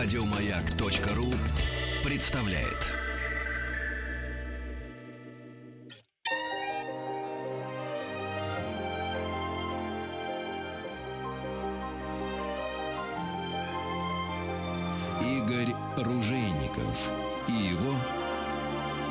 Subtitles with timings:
[0.00, 1.34] Радиомаяк.ру
[2.04, 2.86] представляет.
[15.20, 17.10] Игорь Ружейников
[17.48, 17.96] и его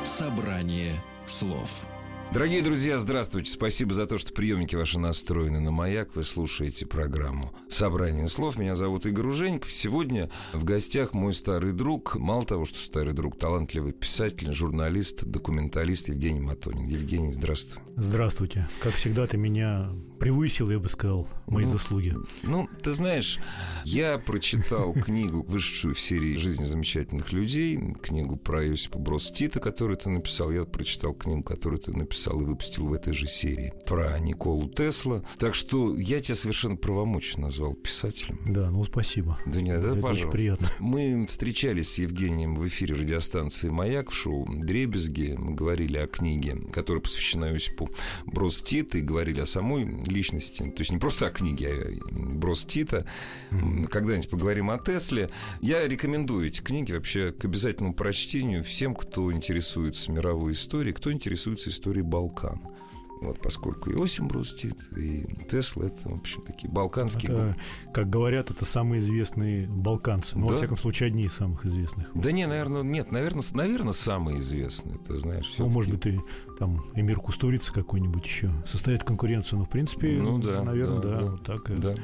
[0.04, 0.94] собрание
[1.26, 1.84] слов.
[2.30, 3.50] Дорогие друзья, здравствуйте.
[3.50, 6.14] Спасибо за то, что приемники ваши настроены на маяк.
[6.14, 8.58] Вы слушаете программу «Собрание слов».
[8.58, 9.72] Меня зовут Игорь Ужеников.
[9.72, 12.16] Сегодня в гостях мой старый друг.
[12.16, 16.86] Мало того, что старый друг, талантливый писатель, журналист, документалист Евгений Матонин.
[16.86, 17.87] Евгений, здравствуй.
[18.00, 18.68] Здравствуйте.
[18.80, 22.14] Как всегда, ты меня превысил, я бы сказал, мои ну, заслуги.
[22.42, 23.38] Ну, ты знаешь,
[23.84, 29.96] я прочитал книгу, вышедшую в серии «Жизнь замечательных людей», книгу про Иосипа Брос Тита, которую
[29.96, 30.50] ты написал.
[30.50, 35.22] Я прочитал книгу, которую ты написал и выпустил в этой же серии про Николу Тесла.
[35.38, 38.38] Так что я тебя совершенно правомочно назвал писателем.
[38.46, 39.38] Да, ну спасибо.
[39.46, 40.26] Да нет, да, Это пожалуйста.
[40.26, 40.68] очень приятно.
[40.78, 45.34] Мы встречались с Евгением в эфире радиостанции «Маяк» в шоу «Дребезги».
[45.36, 47.87] Мы говорили о книге, которая посвящена Иосипу
[48.26, 50.62] Брос Тита, и говорили о самой личности.
[50.62, 53.06] То есть не просто о книге, а Брос Тита.
[53.90, 55.30] Когда-нибудь поговорим о Тесле.
[55.60, 61.70] Я рекомендую эти книги вообще к обязательному прочтению всем, кто интересуется мировой историей, кто интересуется
[61.70, 62.60] историей Балкан.
[63.20, 67.32] Вот, поскольку и Осим Брус Тит, и Тесла, это, в общем, такие балканские...
[67.32, 67.56] Это,
[67.92, 70.38] как говорят, это самые известные балканцы.
[70.38, 70.52] Ну, Да.
[70.52, 72.08] во всяком случае, одни из самых известных.
[72.14, 75.46] Да не, наверное, нет, наверное, наверное, самые известные, ты знаешь.
[75.58, 75.74] Ну, всё-таки.
[75.74, 76.20] может быть, и
[76.58, 79.58] там Эмир Кустурица какой-нибудь еще составит конкуренцию.
[79.58, 81.80] Но, в принципе, Ну да, наверное, да, да, да, вот так.
[81.80, 81.94] Да.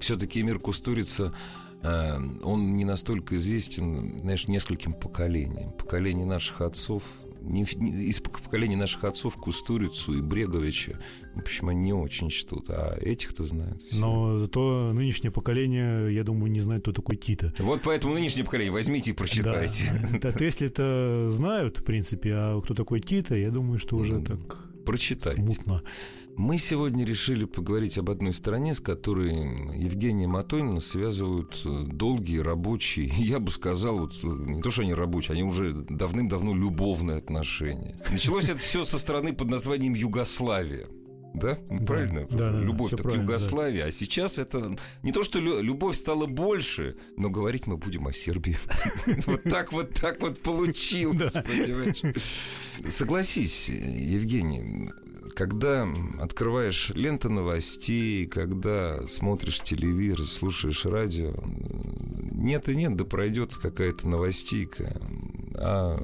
[0.00, 1.32] Все-таки Эмир Кустурица,
[1.82, 5.72] э, он не настолько известен, знаешь, нескольким поколениям.
[5.72, 7.02] Поколение наших отцов,
[7.46, 10.98] не, не- из пок- поколения наших отцов Кустурицу и Бреговича,
[11.34, 14.00] в общем, они не очень чтут, а этих-то знают все.
[14.00, 17.52] Но зато нынешнее поколение, я думаю, не знает, кто такой Тита.
[17.58, 19.84] Вот поэтому нынешнее поколение возьмите и прочитайте.
[20.12, 24.58] Да, да Тесли-то знают, в принципе, а кто такой Тита, я думаю, что уже так
[24.84, 25.40] Прочитайте.
[25.42, 25.82] смутно.
[26.36, 29.32] Мы сегодня решили поговорить об одной стране, с которой
[29.74, 34.92] Евгения Матонина связывают э, долгие рабочие, я бы сказал, вот э, не то, что они
[34.92, 37.98] рабочие, они уже давным-давно любовные отношения.
[38.10, 40.86] Началось это все со страны под названием Югославия.
[41.32, 42.26] Да, правильно?
[42.30, 43.34] да, да, любовь всё к правильно, да.
[43.84, 48.12] А сейчас это не то, что лю- любовь стала больше, но говорить мы будем о
[48.12, 48.56] Сербии.
[49.26, 52.00] Вот так вот так вот получилось, понимаешь?
[52.88, 54.90] Согласись, Евгений,
[55.34, 55.88] когда
[56.20, 61.34] открываешь ленты новостей, когда смотришь телевизор, слушаешь радио,
[62.32, 65.00] нет и нет, да пройдет какая-то новостейка
[65.54, 65.98] о,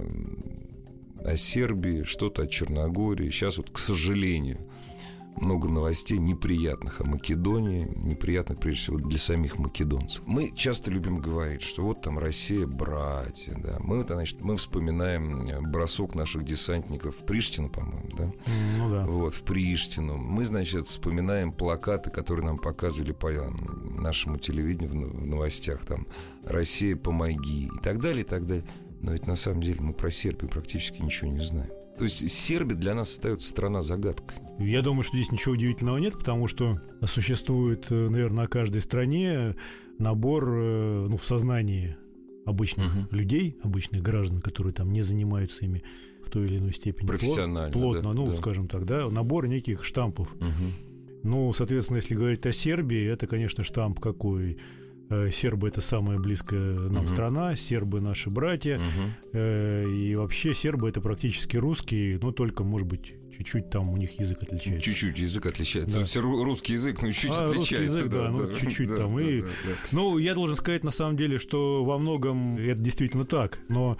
[1.24, 3.30] о Сербии, что-то о Черногории.
[3.30, 4.58] Сейчас вот, к сожалению,
[5.40, 10.22] много новостей неприятных о Македонии, неприятных прежде всего для самих македонцев.
[10.26, 13.76] Мы часто любим говорить, что вот там Россия братья, да.
[13.80, 18.32] Мы, значит, мы вспоминаем э, бросок наших десантников в Приштину, по-моему, да.
[18.76, 19.06] Ну да.
[19.06, 20.16] Вот, в Приштину.
[20.16, 26.06] Мы, значит, вспоминаем плакаты, которые нам показывали по нашему телевидению в новостях, там,
[26.44, 28.64] «Россия, помоги» и так далее, и так далее.
[29.00, 31.70] Но ведь на самом деле мы про Сербию практически ничего не знаем.
[32.02, 34.36] То есть Сербия для нас остается страна-загадкой.
[34.58, 39.54] Я думаю, что здесь ничего удивительного нет, потому что существует, э, наверное, на каждой стране
[40.00, 41.96] набор э, ну, в сознании
[42.44, 43.08] обычных Мгм.
[43.12, 45.84] людей, обычных граждан, которые там не занимаются ими
[46.26, 47.06] в той или иной степени.
[47.06, 48.34] Профессионально, Плотно, да, ну, да.
[48.36, 50.34] скажем так, да, набор неких штампов.
[50.40, 50.72] Мгм.
[51.22, 54.58] Ну, соответственно, если говорить о Сербии, это, конечно, штамп какой.
[55.12, 57.08] Э, Сербы это самая близкая нам Мгм.
[57.08, 58.80] страна, сербы наши братья,
[59.34, 64.18] э, и вообще сербы это практически русские, но только, может быть, чуть-чуть там у них
[64.18, 64.80] язык отличается.
[64.82, 65.98] Чуть-чуть язык отличается.
[66.00, 66.04] Да.
[66.06, 67.98] Все ру- русский язык, ну, чуть А, отличается.
[67.98, 69.70] язык, да, ну, чуть-чуть да, там, да, и- да, да.
[69.92, 73.98] Ну, я должен сказать на самом деле, что во многом это действительно так, но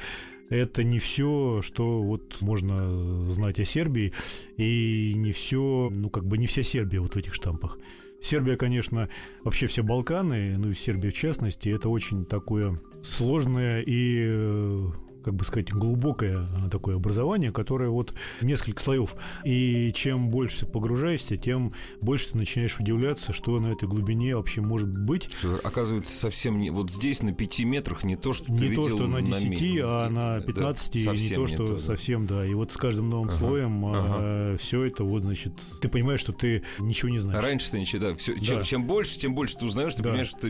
[0.49, 4.13] это не все, что вот можно знать о Сербии,
[4.57, 7.79] и не все, ну, как бы не вся Сербия вот в этих штампах.
[8.23, 9.09] Сербия, конечно,
[9.43, 14.87] вообще все Балканы, ну и Сербия в частности, это очень такое сложное и э,
[15.25, 19.15] как бы сказать, глубокое а, такое образование, которое вот несколько слоев.
[19.45, 24.89] И чем больше погружаешься, тем больше ты начинаешь удивляться, что на этой глубине вообще может
[24.89, 25.31] быть.
[25.39, 26.71] Что, Оказывается, совсем не...
[26.71, 29.49] Вот здесь на пяти метрах не то, что ты Не то, видел что на 10,
[29.49, 31.79] ми- а на Да, 15, и не то, что да.
[31.79, 32.45] совсем, да.
[32.47, 36.63] И вот с каждым новым Ага, слоем все это вот, значит, ты понимаешь, что ты
[36.79, 37.43] ничего не знаешь.
[37.43, 38.65] раньше ты ничего, да, всё- чем, Да.
[38.65, 40.11] чем больше, тем больше ты узнаешь, ты Да.
[40.11, 40.49] понимаешь, что ты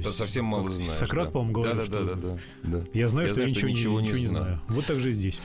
[0.00, 0.98] э, То совсем мало знаешь.
[0.98, 1.30] Сократ, да.
[1.32, 2.84] по-моему, говорил, да, да, да, да, да, да.
[2.92, 4.60] Я знаю, Я что я знаю, что ничего, ничего не знаю.
[4.68, 5.40] Вот так же и здесь.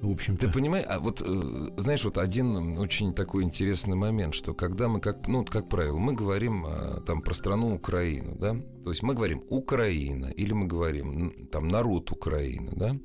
[0.00, 0.46] В общем-то.
[0.46, 4.98] Ты понимаешь, а вот э, знаешь, вот один очень такой интересный момент, что когда мы,
[4.98, 9.12] как, ну, как правило, мы говорим а, там про страну Украину, да, то есть мы
[9.12, 12.96] говорим Украина или мы говорим там народ Украины, да,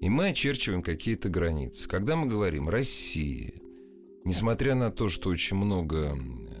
[0.00, 1.86] и мы очерчиваем какие-то границы.
[1.86, 3.52] Когда мы говорим Россия,
[4.24, 6.59] несмотря на то, что очень много э,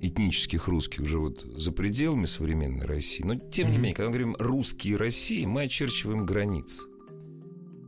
[0.00, 4.96] этнических русских живут за пределами современной России, но тем не менее, когда мы говорим русские
[4.96, 6.84] России, мы очерчиваем границы.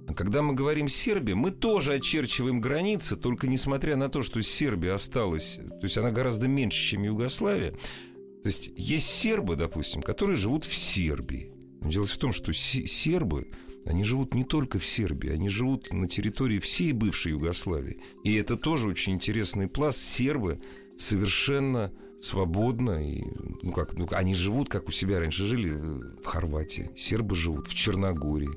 [0.06, 4.92] А когда мы говорим Сербия, мы тоже очерчиваем границы, только несмотря на то, что Сербия
[4.92, 10.64] осталась, то есть она гораздо меньше, чем Югославия, то есть есть сербы, допустим, которые живут
[10.64, 11.52] в Сербии.
[11.82, 13.48] Но дело в том, что сербы,
[13.84, 17.98] они живут не только в Сербии, они живут на территории всей бывшей Югославии.
[18.24, 19.98] И это тоже очень интересный пласт.
[19.98, 20.60] Сербы
[20.98, 23.22] совершенно свободно и
[23.62, 27.74] ну как ну, они живут как у себя раньше жили в Хорватии сербы живут в
[27.74, 28.50] Черногории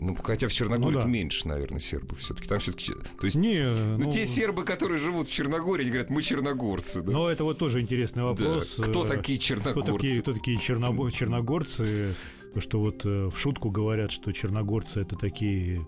[0.00, 1.08] ну, хотя в Черногории ну, да.
[1.08, 2.48] меньше, наверное, сербов все-таки.
[2.48, 2.92] Там все-таки.
[2.92, 7.02] То есть, не, ну, ну, те сербы, которые живут в Черногории, они говорят, мы черногорцы.
[7.02, 7.10] Да?
[7.10, 8.76] Но это вот тоже интересный вопрос.
[8.78, 8.84] Да.
[8.84, 9.82] Кто такие черногорцы?
[9.82, 12.14] Кто такие, кто такие чернобо- черногорцы?
[12.54, 15.86] То, что вот э, в шутку говорят, что черногорцы это такие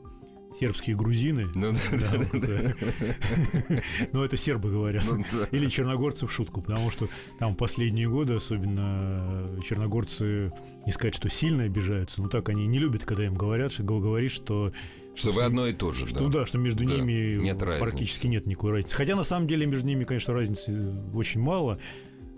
[0.58, 1.48] сербские грузины.
[1.54, 2.74] Ну, да, да, да,
[3.68, 3.82] да.
[4.12, 5.04] Но это сербы говорят.
[5.06, 5.46] Ну, да.
[5.50, 7.08] Или черногорцы в шутку, потому что
[7.38, 10.52] там последние годы, особенно черногорцы,
[10.86, 14.32] не сказать, что сильно обижаются, но так они не любят, когда им говорят, что говоришь,
[14.32, 14.72] что
[15.14, 16.40] что вы одно и то же, что, да.
[16.40, 16.94] да, что между да.
[16.94, 18.28] ними нет практически разницы.
[18.28, 18.96] нет никакой разницы.
[18.96, 21.78] Хотя на самом деле между ними, конечно, разницы очень мало.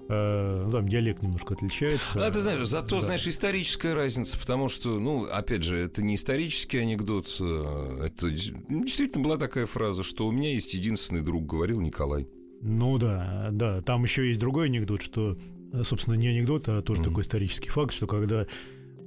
[0.08, 2.26] Э, ну, там диалект немножко отличается.
[2.26, 3.06] А ты знаешь, зато, да.
[3.06, 9.22] знаешь, историческая разница, потому что, ну, опять же, это не исторический анекдот, э, это действительно
[9.22, 12.28] была такая фраза, что у меня есть единственный друг, говорил Николай.
[12.60, 15.38] Ну да, да, там еще есть другой анекдот, что,
[15.72, 17.04] э, собственно, не анекдот, а тоже mm-hmm.
[17.04, 18.46] такой исторический факт, что когда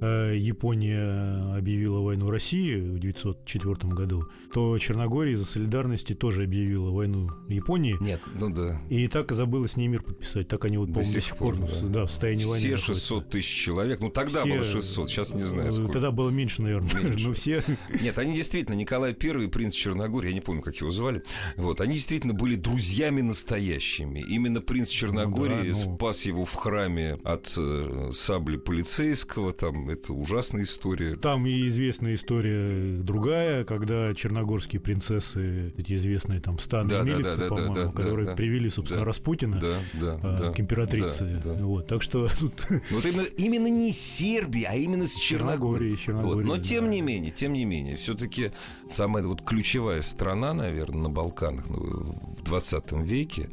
[0.00, 7.96] Япония объявила войну России в 1904 году, то Черногория из-за солидарности тоже объявила войну Японии.
[8.00, 8.80] Нет, ну да.
[8.90, 10.48] И так забыла с ней мир подписать.
[10.48, 11.66] Так они вот, по-моему, до сих пор, да.
[11.82, 12.76] Да, в состоянии все войны.
[12.76, 14.00] Все 600 тысяч человек.
[14.00, 14.54] Ну тогда все...
[14.54, 15.94] было 600, сейчас не знаю сколько.
[15.94, 17.02] Тогда было меньше, наверное.
[17.02, 17.24] Меньше.
[17.28, 17.62] Но все...
[18.02, 21.22] Нет, они действительно, Николай I, принц Черногории, я не помню, как его звали,
[21.56, 24.20] вот, они действительно были друзьями настоящими.
[24.28, 25.96] Именно принц Черногории ну, да, ну...
[25.96, 31.16] спас его в храме от э, сабли полицейского, там, это ужасная история.
[31.16, 37.36] Там и известная история другая, когда черногорские принцессы, эти известные там станы да, милицы, да,
[37.36, 41.40] да, по-моему, да, которые да, привели, собственно, да, Распутина да, да, а, да, к императрице.
[41.42, 41.64] Да, да.
[41.64, 42.66] Вот, так что тут...
[42.90, 45.96] Вот именно, именно не Сербии, а именно с Черногорией.
[45.96, 46.44] Черногории, вот.
[46.44, 46.90] Но тем да.
[46.90, 48.52] не менее, тем не менее, все-таки
[48.88, 53.48] самая вот ключевая страна, наверное, на Балканах ну, в 20 веке,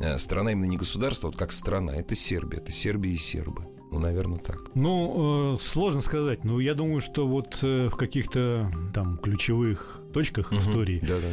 [0.00, 3.77] э, страна именно не государство, а вот как страна, это Сербия, это Сербия и сербы.
[3.90, 4.70] Ну, наверное, так.
[4.74, 6.44] Ну, э, сложно сказать.
[6.44, 10.60] Но я думаю, что вот э, в каких-то там ключевых точках угу.
[10.60, 11.28] истории, да, да.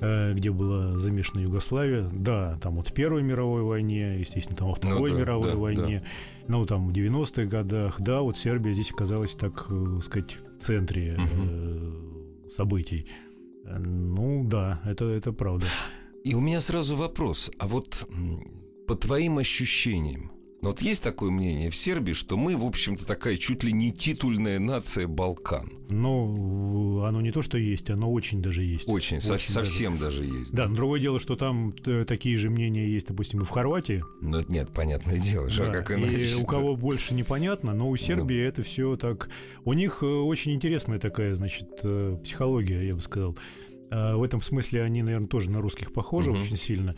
[0.00, 4.74] Э, где была замешана Югославия, да, там вот в Первой мировой войне, естественно, там во
[4.74, 6.04] ну Второй ну, да, мировой да, войне,
[6.46, 6.52] да.
[6.52, 11.18] ну, там в 90-х годах, да, вот Сербия здесь оказалась, так э, сказать, в центре
[11.18, 12.50] угу.
[12.52, 13.08] событий.
[13.64, 15.66] Ну, да, это, это правда.
[16.24, 17.50] И у меня сразу вопрос.
[17.58, 18.08] А вот
[18.86, 23.36] по твоим ощущениям, но вот есть такое мнение в Сербии, что мы, в общем-то, такая
[23.36, 25.70] чуть ли не титульная нация Балкан.
[25.88, 28.88] Ну, оно не то, что есть, оно очень даже есть.
[28.88, 30.22] Очень, очень совсем даже.
[30.22, 30.52] даже есть.
[30.52, 34.04] Да, но другое дело, что там э, такие же мнения есть, допустим, и в Хорватии.
[34.20, 36.26] Ну, это нет, понятное дело, да, как иначе.
[36.26, 38.48] И у кого больше непонятно, но у Сербии ну.
[38.48, 39.30] это все так...
[39.64, 43.36] У них э, очень интересная такая, значит, э, психология, я бы сказал.
[43.90, 46.40] В этом смысле они, наверное, тоже на русских похожи угу.
[46.40, 46.94] очень сильно.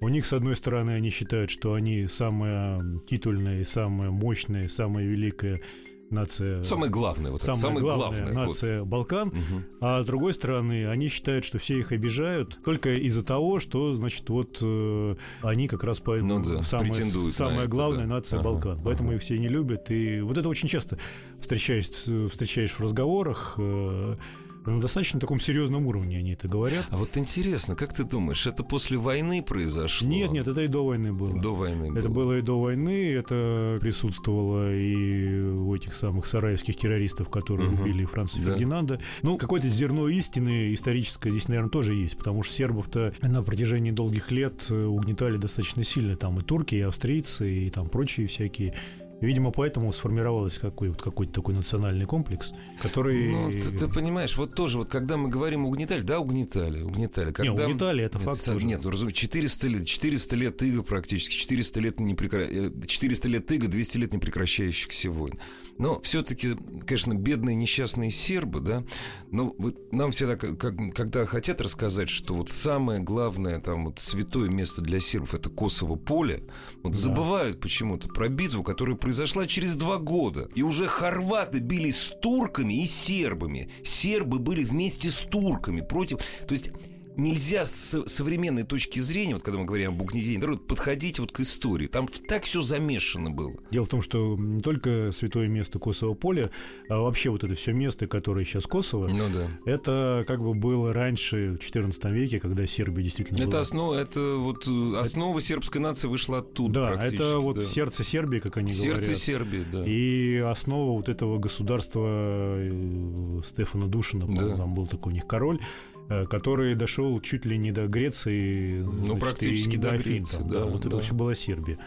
[0.00, 5.62] У них, с одной стороны, они считают, что они самая титульная, самая мощная, самая великая
[6.10, 6.62] нация.
[6.62, 8.88] Самое главное, вот самая самое главная главное, нация вот.
[8.88, 9.28] Балкан.
[9.28, 9.62] Угу.
[9.80, 14.28] А с другой стороны, они считают, что все их обижают только из-за того, что, значит,
[14.28, 18.16] вот э, они как раз по ну, да, самая, самая это, главная да.
[18.16, 18.80] нация ага, Балкан.
[18.84, 19.16] Поэтому ага.
[19.16, 19.90] их все не любят.
[19.90, 20.98] И вот это очень часто
[21.40, 21.86] встречаешь,
[22.30, 23.54] встречаешь в разговорах.
[23.58, 24.16] Э,
[24.66, 26.86] на достаточно таком серьезном уровне они это говорят.
[26.90, 30.08] А вот интересно, как ты думаешь, это после войны произошло?
[30.08, 31.40] Нет, нет, это и до войны было.
[31.40, 31.98] До войны было.
[31.98, 37.82] Это было и до войны, это присутствовало и у этих самых сараевских террористов, которые угу.
[37.82, 38.50] убили Франца да.
[38.52, 39.00] Фердинанда.
[39.22, 44.30] Ну, какое-то зерно истины историческое здесь, наверное, тоже есть, потому что сербов-то на протяжении долгих
[44.30, 46.16] лет угнетали достаточно сильно.
[46.16, 48.74] Там и турки, и австрийцы, и там прочие всякие
[49.20, 53.30] Видимо, поэтому сформировался какой-то какой такой национальный комплекс, который...
[53.30, 57.32] Ну, ты, ты понимаешь, вот тоже, вот когда мы говорим угнетали, да, угнетали, угнетали.
[57.32, 57.64] Когда...
[57.64, 58.66] Не, угнетали, это нет, факт тоже.
[58.66, 62.46] Нет, ну, разумеется, 400 лет, 400 лет иго практически, 400 лет, не прекра...
[62.86, 65.38] 400 лет иго, 200 лет непрекращающихся войн.
[65.78, 66.56] Но все-таки,
[66.86, 68.84] конечно, бедные несчастные сербы, да,
[69.30, 70.56] но вот нам всегда, как,
[70.94, 75.96] когда хотят рассказать, что вот самое главное, там, вот святое место для сербов это Косово
[75.96, 76.42] поле,
[76.82, 76.98] вот да.
[76.98, 80.48] забывают почему-то про битву, которая произошла через два года.
[80.54, 83.70] И уже хорваты били с турками и сербами.
[83.82, 86.18] Сербы были вместе с турками против...
[86.46, 86.70] То есть
[87.16, 91.40] нельзя с современной точки зрения, вот когда мы говорим об угнетении народа, подходить вот к
[91.40, 91.86] истории.
[91.86, 93.54] Там так все замешано было.
[93.70, 96.50] Дело в том, что не только святое место Косово поле,
[96.88, 99.48] а вообще вот это все место, которое сейчас Косово, ну, да.
[99.64, 103.60] это как бы было раньше, в XIV веке, когда Сербия действительно Это была...
[103.60, 105.46] основа, это вот э, основа это...
[105.46, 107.64] сербской нации вышла оттуда Да, это вот да.
[107.64, 109.04] сердце Сербии, как они сердце говорят.
[109.06, 109.84] Сердце Сербии, да.
[109.86, 114.56] И основа вот этого государства э, Стефана Душина, да.
[114.56, 115.60] там был такой у них король,
[116.08, 120.12] который дошел чуть ли не до Греции, ну, значит, практически и не до, до Афин.
[120.12, 120.88] Греции, там, да, да, вот да.
[120.88, 121.78] это все была Сербия.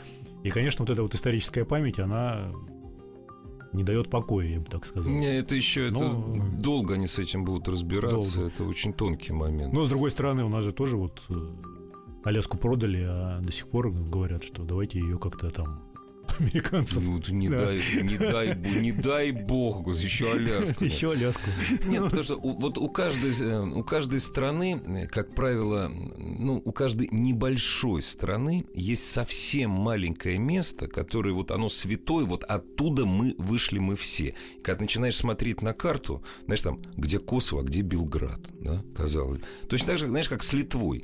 [0.44, 2.52] И, конечно, вот эта вот историческая память, она
[3.74, 5.12] не дает покоя, я бы так сказал.
[5.12, 5.98] Не, это еще Но...
[5.98, 8.40] это долго они с этим будут разбираться.
[8.40, 8.54] Долго.
[8.54, 9.74] Это очень тонкий момент.
[9.74, 11.34] Но с другой стороны, у нас же тоже вот э,
[12.24, 15.89] Аляску продали, а до сих пор говорят, что давайте ее как-то там
[16.40, 17.04] американцев.
[17.04, 17.58] Ну, не, да.
[17.58, 20.86] дай, не, дай, не дай бог, еще Аляску.
[20.86, 21.50] Еще Аляску.
[21.86, 26.62] Нет, потому что у, вот у каждой, э, у каждой страны, э, как правило, ну,
[26.64, 33.36] у каждой небольшой страны есть совсем маленькое место, которое вот оно святое, вот оттуда мы
[33.38, 34.36] вышли мы все.
[34.58, 39.42] И когда начинаешь смотреть на карту, знаешь, там, где Косово, а где Белград, да, казалось.
[39.68, 41.04] Точно так же, знаешь, как с Литвой.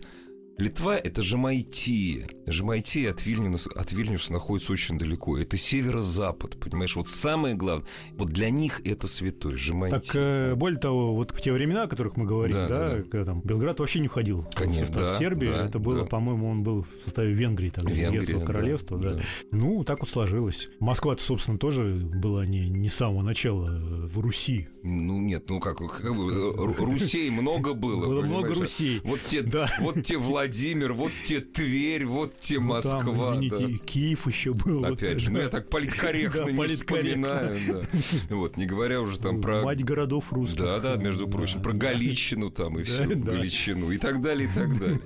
[0.58, 2.28] Литва– это Жемайтия.
[2.46, 5.38] Жемайтия от Вильнюса, от Вильнюса находится очень далеко.
[5.38, 6.96] Это северо-запад, понимаешь?
[6.96, 10.00] Вот самое главное, вот для них это святое, Жемайтия.
[10.00, 13.02] Так, э, более того, вот в те времена, о которых мы говорим, да, да, да.
[13.04, 15.48] когда там Белград вообще не входил Конечно, в состав да, Сербии.
[15.48, 16.06] Да, это было, да.
[16.06, 18.98] по-моему, он был в составе Венгрии, тогда, Венгрия, Венгерского королевства.
[18.98, 19.24] Да, да.
[19.52, 20.70] Ну, так вот сложилось.
[20.80, 24.70] Москва-то, собственно, тоже была не, не с самого начала в Руси.
[24.84, 25.82] Ну, нет, ну как,
[26.80, 28.06] Русей много было.
[28.06, 29.02] Было много Русей.
[29.04, 29.44] Вот те,
[29.82, 33.02] вот те Владимир, вот те Тверь, вот те ну, Москва.
[33.02, 33.86] Там, извините, да.
[33.86, 34.86] Киев еще был.
[34.86, 37.58] Опять же, ну я так политкорректно не вспоминаю.
[37.68, 37.82] Да.
[38.36, 39.64] Вот, не говоря уже там про...
[39.64, 40.60] Мать городов русских.
[40.60, 44.78] Да, да, между прочим, про Галичину там и да, Галичину и так далее, и так
[44.78, 45.00] далее.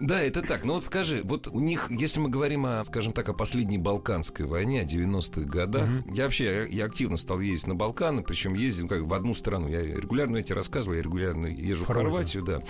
[0.00, 0.64] Да, это так.
[0.64, 4.46] Но вот скажи, вот у них, если мы говорим о, скажем так, о последней Балканской
[4.46, 6.14] войне, о 90-х годах, mm-hmm.
[6.14, 9.68] я вообще, я, активно стал ездить на Балканы, причем ездил как в одну страну.
[9.68, 12.62] Я регулярно тебе рассказывал, я регулярно езжу в Хорватию, да.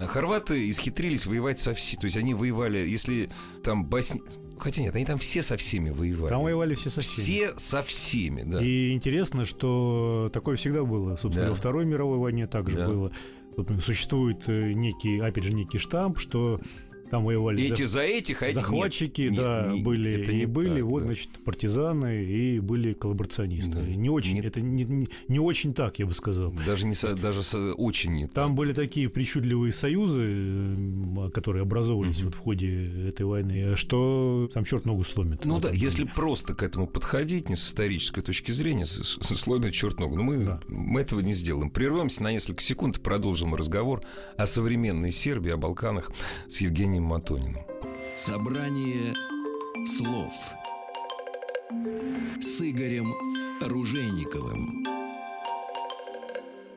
[0.00, 2.00] Хорваты исхитрились воевать со всеми.
[2.00, 3.30] То есть они воевали, если
[3.62, 4.20] там Босни...
[4.58, 6.30] Хотя нет, они там все со всеми воевали.
[6.30, 7.24] Там воевали все со всеми.
[7.24, 8.62] Все со всеми, да.
[8.62, 11.16] И интересно, что такое всегда было.
[11.16, 11.50] Собственно, да.
[11.50, 12.88] во Второй мировой войне также да.
[12.88, 13.12] было.
[13.82, 16.60] Существует э, некий, опять же, некий штамп, что
[17.10, 20.46] там воевали эти за этих, а эти захватчики, нет, да, не, были это и не
[20.46, 21.06] были, так, вот, да.
[21.06, 23.72] значит, партизаны и были коллаборационисты.
[23.72, 23.82] Да.
[23.82, 24.40] Не очень, не...
[24.40, 26.52] это не, не, не очень так, я бы сказал.
[26.64, 28.26] Даже не даже со, очень не.
[28.26, 28.54] Там так.
[28.54, 30.76] были такие причудливые союзы,
[31.32, 32.26] которые образовывались угу.
[32.26, 35.44] вот в ходе этой войны, что там черт ногу сломит.
[35.44, 40.16] Ну да, если просто к этому подходить, не с исторической точки зрения, сломит черт ногу.
[40.16, 40.60] Но мы, да.
[40.68, 41.70] мы этого не сделаем.
[41.70, 44.02] Прервемся на несколько секунд, продолжим разговор
[44.36, 46.10] о современной Сербии, о Балканах
[46.48, 47.64] с Евгением Матониным.
[48.16, 49.14] Собрание
[49.86, 50.32] слов
[52.40, 53.12] с Игорем
[53.60, 54.95] Ружейниковым.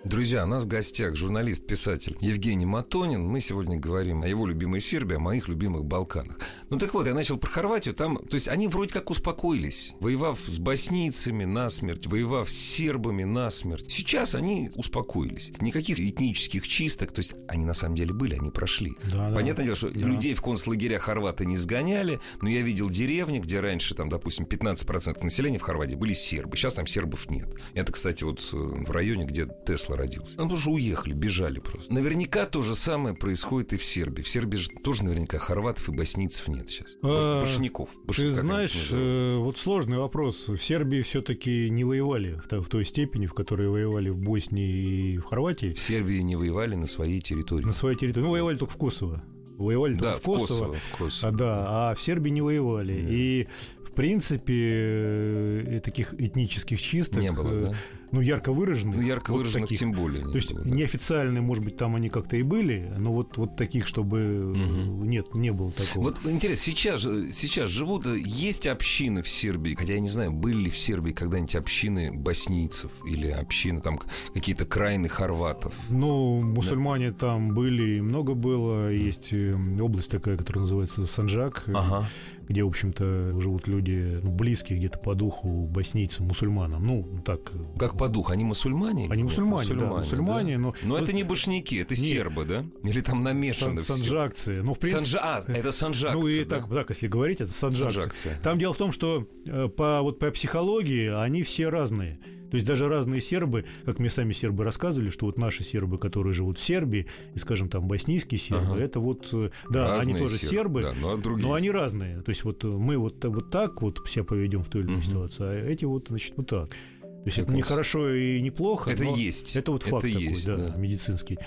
[0.06, 3.22] Друзья, у нас в гостях журналист-писатель Евгений Матонин.
[3.22, 6.40] Мы сегодня говорим о его любимой Сербии, о моих любимых Балканах.
[6.70, 7.94] Ну так вот, я начал про Хорватию.
[7.94, 13.92] Там, то есть они вроде как успокоились, воевав с боснийцами насмерть, воевав с сербами насмерть.
[13.92, 15.52] Сейчас они успокоились.
[15.60, 18.96] Никаких этнических чисток, то есть они на самом деле были, они прошли.
[19.12, 19.64] Да, Понятное да.
[19.64, 20.00] дело, что да.
[20.00, 25.22] людей в концлагеря хорваты не сгоняли, но я видел деревни, где раньше, там, допустим, 15%
[25.26, 26.56] населения в Хорватии были сербы.
[26.56, 27.50] Сейчас там сербов нет.
[27.74, 30.40] Это, кстати, вот э, в районе, где Тесла родился.
[30.40, 31.94] Они тоже уехали, бежали просто.
[31.94, 34.22] Наверняка то же самое происходит и в Сербии.
[34.22, 36.98] В Сербии же тоже наверняка хорватов и боснийцев нет сейчас.
[37.02, 37.90] А, Башняков.
[38.16, 40.48] Ты знаешь, э, вот сложный вопрос.
[40.48, 45.18] В Сербии все-таки не воевали в, в той степени, в которой воевали в Боснии и
[45.18, 45.74] в Хорватии.
[45.74, 47.66] В Сербии не воевали на своей территории.
[47.66, 48.26] На своей территории.
[48.26, 49.24] Ну, воевали только в Косово.
[49.58, 50.48] Воевали да, только в Косово.
[50.48, 51.30] Косово, в Косово.
[51.30, 53.02] А, да, а в Сербии не воевали.
[53.02, 53.14] Да.
[53.14, 53.48] И
[53.90, 57.76] в принципе, э, таких этнических чисток не было, да?
[58.12, 58.98] Ну, ярко выраженных.
[58.98, 59.80] Ну, ярко вот выраженных таких.
[59.80, 60.24] тем более.
[60.24, 60.70] То есть было, да.
[60.70, 65.10] неофициальные, может быть, там они как-то и были, но вот, вот таких, чтобы Мгм.
[65.10, 66.06] нет, не было такого.
[66.06, 70.70] Вот интересно, сейчас, сейчас живут, есть общины в Сербии, хотя я не знаю, были ли
[70.70, 74.00] в Сербии когда-нибудь общины боснийцев или общины там
[74.34, 75.74] какие-то крайны хорватов.
[75.90, 78.92] Ну, мусульмане там были, много было.
[78.92, 82.10] Есть э, область такая, которая называется Санджак, э, Ага.
[82.50, 86.86] Где, в общем-то, живут люди ну, близкие где-то по духу боснийцам, мусульманам.
[86.86, 87.52] Ну, так.
[87.78, 89.08] Как по духу, они мусульмане?
[89.10, 90.60] Они мусульмане, да, мусульмане, да?
[90.60, 90.74] но...
[90.84, 92.04] Но это не башняки, это Нет.
[92.04, 92.66] сербы, да?
[92.84, 94.04] Или там намешаны сан- все?
[94.10, 94.62] санджакцы.
[94.64, 95.06] Ну, в принципе...
[95.06, 95.20] Санжа...
[95.48, 96.58] А, это санжакцы, Ну и да?
[96.58, 97.94] так, так, если говорить, это санджакцы.
[97.94, 98.38] Санжакцы.
[98.44, 102.20] Там дело в том, что э, по, вот по психологии они все разные.
[102.50, 106.34] То есть даже разные сербы, как мне сами сербы рассказывали, что вот наши сербы, которые
[106.34, 108.82] живут в Сербии, и, скажем, там боснийские сербы, Ага.
[108.82, 111.48] это вот, э, да, Разные они тоже сербы, Да, но другие.
[111.48, 112.22] но они разные.
[112.22, 114.98] То есть вот э, мы вот, вот так вот себя поведем в той или иной
[114.98, 115.06] Мгм.
[115.06, 116.70] ситуации, а эти вот, значит, вот так.
[116.70, 119.56] То есть Я это не хорошо и не плохо, Это есть.
[119.56, 120.76] это вот факт Это такой, есть, да, да.
[120.78, 121.38] медицинский.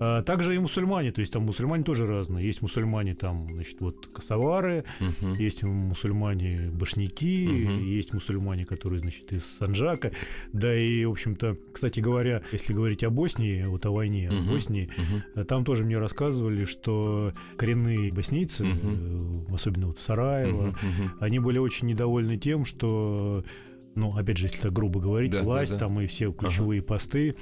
[0.00, 2.44] А также и мусульмане, то есть там мусульмане тоже разные.
[2.44, 5.34] Есть мусульмане там, значит, вот косовары, Мгм.
[5.34, 7.84] есть мусульмане башняки, Мгм.
[7.84, 10.10] есть мусульмане, которые, значит, из Санджака.
[10.52, 14.40] Да и, в общем-то, кстати говоря, если говорить о Боснии, вот о войне Мгм.
[14.42, 14.88] в Боснии,
[15.36, 19.46] э, там тоже мне рассказывали, что коренные боснийцы, Мгм.
[19.50, 20.76] э, особенно вот в Сараево, Мгм.
[20.82, 21.12] Мгм.
[21.20, 23.44] они были очень недовольны тем, что,
[23.94, 25.78] ну, опять же, если так грубо говорить, Да, да, власть да.
[25.78, 27.34] там и все ключевые посты э,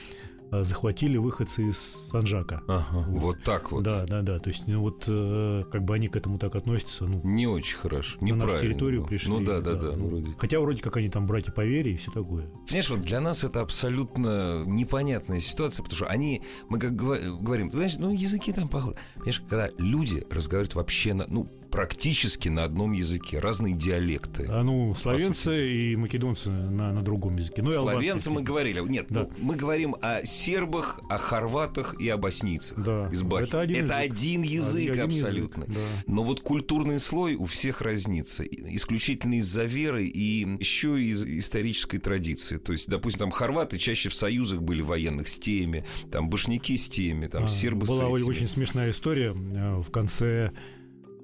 [0.53, 2.63] захватили выходцы из Санджака.
[2.69, 3.83] Ага, вот так вот.
[3.83, 4.39] Да, да, да.
[4.39, 7.77] То есть, ну вот, э, как бы они к этому так относятся, ну, Не очень
[7.77, 8.53] хорошо, на неправильно.
[8.53, 9.31] нашу территорию пришли.
[9.31, 9.93] Ну да, да, да.
[9.97, 10.35] ну, вроде.
[10.39, 12.47] Хотя вроде как они там братья по вере и все такое.
[12.67, 17.97] Понимаешь, вот для нас это абсолютно непонятная ситуация, потому что они, мы как говорим, знаешь,
[17.99, 18.97] ну языки там похожи.
[19.15, 24.47] Понимаешь, когда люди разговаривают вообще на, ну, практически на одном языке, разные диалекты.
[24.49, 25.03] А ну, сути.
[25.03, 27.63] славянцы и македонцы на, на другом языке.
[27.63, 28.79] Ну, Славянцы мы говорили.
[28.81, 29.23] Нет, Да.
[29.23, 32.79] ну, мы говорим о сербах, о хорватах и о боснийцах.
[32.85, 33.09] Да.
[33.11, 33.45] Из Бахи.
[33.47, 34.13] Это один язык.
[34.13, 35.65] один язык Один язык, абсолютно.
[35.67, 35.81] да.
[36.07, 38.45] Но вот культурный слой у всех разнится.
[38.45, 42.59] Исключительно из-за веры и еще из исторической традиции.
[42.59, 46.89] То есть, допустим, там хорваты чаще в союзах были военных с теми, там башняки с
[46.89, 48.29] теми, там А, сербы Была с этими.
[48.29, 50.53] очень смешная история э, в конце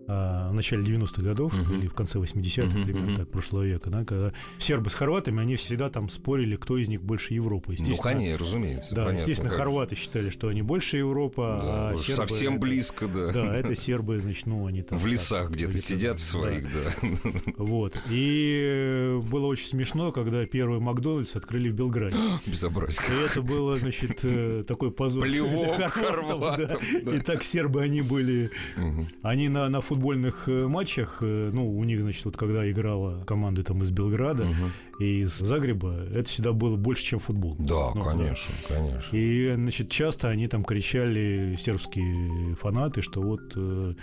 [0.09, 1.81] в начале 90-х годов Мгм.
[1.81, 3.17] или в конце 80-х Мгм, времен мгм.
[3.17, 7.03] так, прошлого века, да, когда сербы с хорватами, они всегда там спорили, кто из них
[7.03, 7.77] больше Европы.
[7.79, 8.95] Ну, конечно, разумеется.
[8.95, 9.59] Да, понятно, естественно, как.
[9.59, 13.33] хорваты считали, что они больше Европа, Да, а сербы совсем это- близко, да.
[13.33, 14.99] Да, это сербы, значит, ну, они там...
[14.99, 16.39] В так, лесах где-то сидят в да.
[16.41, 17.09] своих, да.
[17.59, 17.95] Вот.
[18.11, 22.17] И э, было очень смешно, когда первый Макдональдс открыли в Белграде.
[22.47, 23.07] Безобразие.
[23.11, 25.23] И это было, значит, э, такой позор.
[25.25, 26.77] Плевок хорватам, да.
[27.03, 27.15] да.
[27.17, 28.51] И так сербы, они были...
[28.77, 29.09] Мгм.
[29.23, 33.65] Они на, на футбольных э, матчах, э, ну, у них, значит, вот когда играла команда
[33.65, 34.71] там из Белграда Мгм.
[35.01, 37.57] и из Загреба, это всегда было больше, чем футбол.
[37.59, 39.17] Да, Ну, конечно, конечно.
[39.17, 43.95] И, значит, часто они там кричали, сербские фанаты, что вот э,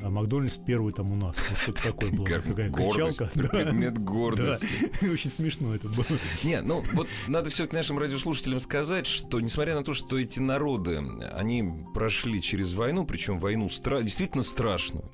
[0.00, 1.36] а Макдональдс первый там у нас.
[1.50, 2.24] Вот что-то такое было.
[2.26, 3.30] Гор- Такая Гордость, кричалка.
[3.42, 3.48] Да.
[3.48, 4.90] предмет гордости.
[5.00, 5.10] Да.
[5.12, 6.06] Очень смешно это было.
[6.44, 11.02] Не, ну вот надо все-таки нашим радиослушателям сказать, что несмотря на то, что эти народы,
[11.34, 15.10] они прошли через войну, причем войну стра- действительно страшную,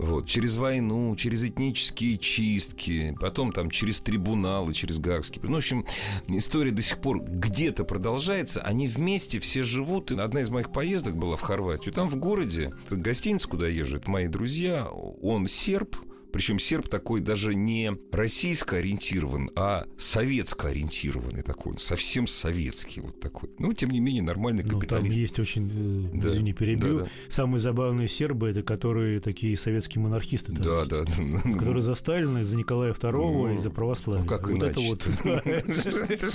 [0.00, 5.40] вот, через войну, через этнические чистки, потом там через трибуналы, через Гаагский.
[5.42, 5.84] Ну, в общем,
[6.28, 8.62] история до сих пор где-то продолжается.
[8.62, 10.10] Они вместе все живут.
[10.10, 11.92] Одна из моих поездок была в Хорватию.
[11.92, 15.96] Там в городе, гостиница, куда это мои друзья, он серб,
[16.32, 23.50] причем серб такой даже не российско ориентирован, а советско ориентированный такой, совсем советский вот такой.
[23.58, 25.18] Ну, тем не менее, нормальный Ну, там капиталист.
[25.18, 30.52] есть очень, э, Да, извини, перебью, да, самые забавные сербы, это которые такие советские монархисты.
[30.52, 31.52] там Да, есть, да.
[31.58, 34.24] Которые за Сталина, и за Николая II, Ну, и за православие.
[34.24, 34.80] Ну, как вот иначе?
[34.80, 35.06] вот.
[35.24, 36.30] Это?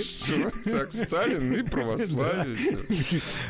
[0.66, 2.58] Так, Сталин и православие.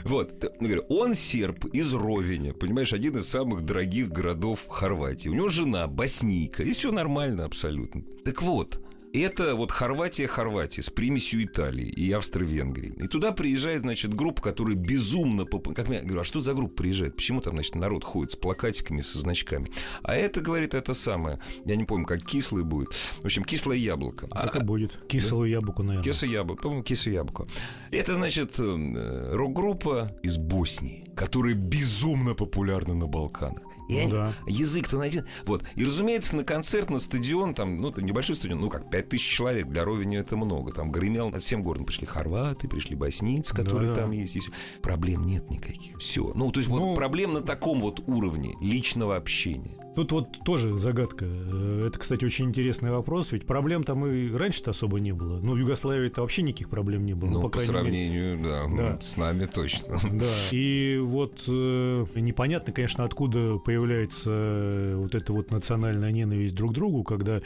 [0.03, 5.29] Вот, ну, он серб из Ровеня, понимаешь, один из самых дорогих городов Хорватии.
[5.29, 5.87] У него жена
[6.35, 8.03] боснийка, и все нормально абсолютно.
[8.23, 8.81] Так вот,
[9.13, 12.93] это вот Хорватия, Хорватия с примесью Италии и Австро-Венгрии.
[13.01, 15.45] И туда приезжает, значит, группа, которая безумно...
[15.45, 17.15] поп- Как я говорю, а что за группа приезжает?
[17.15, 19.67] Почему там, значит, народ ходит с плакатиками, со значками?
[20.03, 21.39] А это, говорит, это самое.
[21.65, 22.93] Я не помню, как кислый будет.
[22.93, 24.27] В общем, кислое яблоко.
[24.31, 24.99] А- Это будет.
[25.07, 26.03] Кислую яблоку, наверное.
[26.03, 27.47] Киса яблоко, по-моему, киса яблоко.
[27.91, 33.61] Это, значит, э, рок-группа из Боснии, которая безумно популярна на Балканах.
[33.87, 34.33] И Ну да.
[34.47, 35.25] язык-то найден.
[35.45, 35.63] Вот.
[35.75, 39.27] И, разумеется, на концерт, на стадион, там, ну, это небольшой стадион, ну, как, 5 тысяч
[39.29, 40.71] человек, для Ровеню это много.
[40.73, 41.85] Там гремел над всем городом.
[41.85, 44.01] Пришли хорваты, пришли боснийцы, которые Да-да.
[44.01, 44.35] там есть.
[44.35, 44.51] и всё.
[44.81, 45.99] Проблем нет никаких.
[45.99, 46.31] Все.
[46.33, 49.84] Ну, то есть, вот Ну- проблем на таком вот уровне личного общения.
[49.95, 51.25] Тут вот тоже загадка.
[51.25, 55.39] Э, это, кстати, очень интересный вопрос, ведь проблем там и раньше-то особо не было.
[55.39, 57.29] Ну, в Югославии-то вообще никаких проблем не было.
[57.29, 58.49] Ну, по, по крайней сравнению, мере.
[58.49, 58.99] да, Да.
[58.99, 59.97] с нами точно.
[60.15, 60.25] Да.
[60.51, 66.73] И вот э, непонятно, конечно, откуда появляется э, вот эта вот национальная ненависть друг к
[66.73, 67.41] другу, когда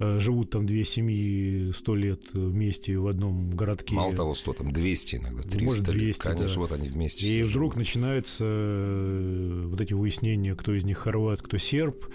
[0.00, 3.94] живут там две семьи сто лет вместе в одном городке.
[3.94, 5.96] Мало того, 100, там 200 иногда, 300 Может, лет.
[5.96, 6.60] 200, Конечно, да.
[6.60, 7.26] вот они вместе.
[7.26, 7.76] И вдруг живут.
[7.76, 12.06] начинаются э, вот эти выяснения, кто из них хорват, кто серб,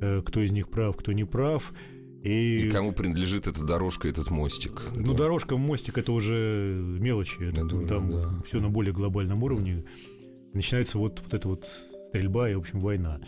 [0.00, 1.72] э, кто из них прав, кто не прав.
[2.22, 4.80] И, И кому принадлежит эта дорожка, этот мостик.
[4.94, 5.18] ну, Да.
[5.24, 7.42] дорожка, мостик это уже мелочи.
[7.48, 8.42] Это Да, там да.
[8.46, 9.84] все на более глобальном уровне.
[10.54, 11.66] Начинается вот, вот эта вот
[12.08, 13.20] стрельба и, в общем, война.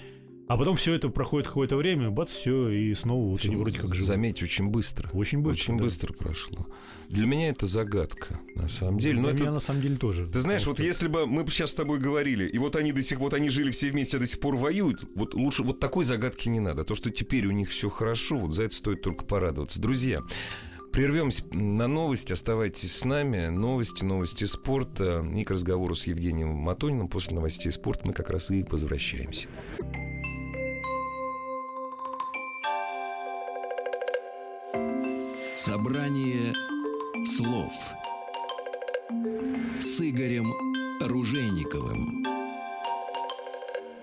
[0.48, 3.94] А потом все это проходит какое-то время, бац, все, и снова вот они вроде как
[3.94, 4.06] живут.
[4.06, 5.08] Заметь, очень быстро.
[5.12, 5.62] Очень быстро.
[5.62, 5.84] Очень да.
[5.84, 6.66] быстро прошло.
[7.08, 9.16] Для меня это загадка, на самом деле.
[9.16, 10.28] Но Для это меня на самом деле тоже.
[10.28, 13.18] Ты знаешь, вот если бы мы сейчас с тобой говорили, и вот они до сих
[13.18, 16.48] вот они жили все вместе, а до сих пор воюют, вот лучше вот такой загадки
[16.48, 16.84] не надо.
[16.84, 19.80] То, что теперь у них все хорошо, вот за это стоит только порадоваться.
[19.80, 20.22] Друзья,
[20.92, 23.48] прервемся на новости, оставайтесь с нами.
[23.48, 27.08] Новости, новости спорта и к разговору с Евгением Матониным.
[27.08, 29.48] После новостей спорта мы как раз и возвращаемся.
[35.86, 36.52] Собрание
[37.24, 37.72] слов
[39.78, 40.52] с Игорем
[41.00, 42.24] Ружейниковым.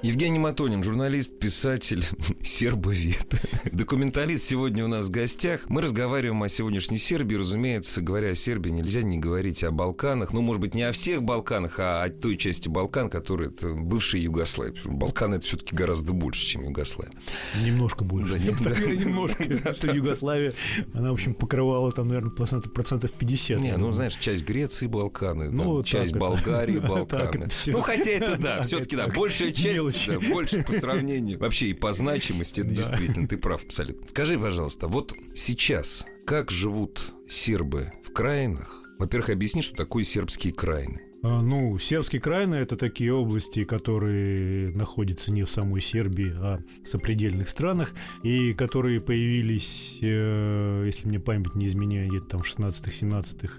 [0.02, 2.06] Евгений Матонин, журналист, писатель,
[2.42, 3.36] сербовед,
[3.74, 5.70] документалист сегодня у нас в гостях.
[5.70, 7.36] Мы разговариваем о сегодняшней Сербии.
[7.36, 10.32] Разумеется, говоря о Сербии, нельзя не говорить о Балканах.
[10.32, 14.22] Ну, может быть, не о всех Балканах, а о той части Балкан, которая это бывшая
[14.22, 14.76] Югославия.
[14.86, 17.14] Балканы это все-таки гораздо больше, чем Югославия.
[17.64, 18.34] Немножко больше.
[18.34, 19.44] Да, Я да, немножко.
[19.64, 20.54] да, Что да, Югославия,
[20.94, 23.60] она, в общем, покрывала там, наверное, процентов, процентов 50.
[23.60, 26.20] Не, ну, знаешь, часть Греции Балканы, Ну, часть это.
[26.20, 27.50] Болгарии Балканы.
[27.68, 31.40] Ну, хотя это да, Так все-таки да, большая часть, да, больше по сравнению.
[31.40, 34.06] Вообще и по значимости, это действительно, ты прав абсолютно.
[34.06, 38.82] Скажи, пожалуйста, вот сейчас как живут сербы в краинах?
[39.00, 41.13] Во-первых, объясни, что такое сербские краины.
[41.26, 46.88] А, Ну, сербские крайны это такие области, которые находятся не в самой Сербии, а в
[46.88, 53.50] сопредельных странах, и которые появились, э, если мне память не изменяет, где-то там в 16-17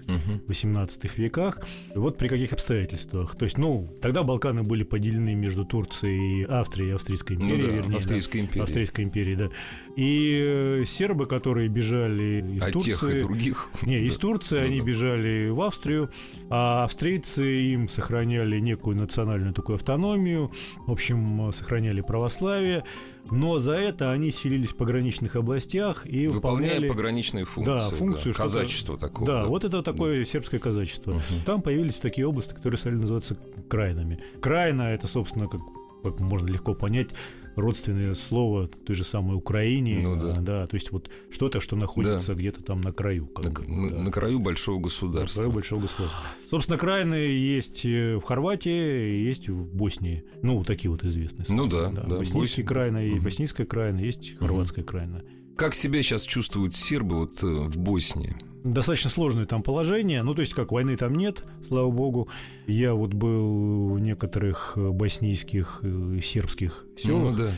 [0.47, 1.59] 18 веках.
[1.95, 3.35] Вот при каких обстоятельствах.
[3.35, 7.73] То есть, ну, тогда Балканы были поделены между Турцией и Австрией, Австрийской Ну империей, да,
[7.73, 7.91] вернее.
[7.91, 7.97] да.
[7.97, 8.63] Австрийская империя.
[8.63, 9.49] Австрийской империи, да.
[9.95, 12.91] И э, сербы, которые бежали из А Турции...
[12.91, 13.69] тех и других.
[13.83, 14.19] Не, из Да.
[14.19, 14.85] Турции Ну они да.
[14.85, 16.11] бежали в Австрию,
[16.49, 20.51] а австрийцы им сохраняли некую национальную такую автономию,
[20.85, 22.83] в общем, сохраняли православие,
[23.31, 26.87] но за это они селились в пограничных областях и Выполняя выполняли...
[26.87, 27.73] пограничные функции.
[27.73, 29.27] Да, функцию, что-то- Казачество такое.
[29.27, 31.11] Да, вот это такое сербское казачество.
[31.11, 31.21] Мгм.
[31.45, 33.37] Там появились такие области, которые стали называться
[33.69, 34.19] крайнами.
[34.41, 35.61] Крайна это, собственно, как,
[36.03, 37.09] как можно легко понять,
[37.55, 39.99] родственное слово той же самой Украине.
[40.03, 40.63] Ну да.
[40.63, 43.27] А, то есть вот что-то, что находится где-то там на краю.
[43.27, 44.01] как На, бы, на- да.
[44.03, 45.41] на краю большого На государства.
[45.41, 46.19] краю большого государства.
[46.49, 50.23] Собственно, крайны есть э, в Хорватии, есть в Боснии.
[50.41, 51.45] Ну, вот такие вот известные.
[51.49, 52.63] Ну да, да, Боснийский Босния.
[52.65, 53.25] крайна, есть Мгм.
[53.25, 55.23] боснийская крайна, есть хорватская крайна.
[55.55, 58.35] Как себя сейчас чувствуют сербы вот э, в Боснии?
[58.65, 60.23] Достаточно сложное там положение.
[60.23, 62.29] Ну, то есть, как войны там нет, слава богу.
[62.65, 67.31] Я вот был в некоторых э, боснийских э, сербских селах.
[67.31, 67.51] Ну да,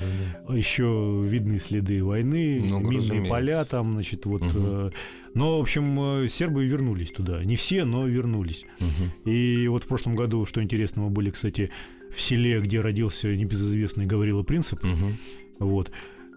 [0.47, 3.29] да, Еще видны следы войны, Ну, минные разумеется.
[3.29, 4.41] поля там, значит, вот.
[4.53, 4.89] Э,
[5.33, 7.41] Но, в общем, сербы вернулись туда.
[7.41, 8.65] Не все, но вернулись.
[8.79, 8.85] да.
[8.87, 9.31] Мгм.
[9.31, 11.71] И вот в прошлом году, что интересно, мы были, кстати,
[12.13, 14.83] в селе, где родился небезызвестный Гаврила Принцип.
[14.83, 15.17] Мгм.
[15.59, 15.89] Вот.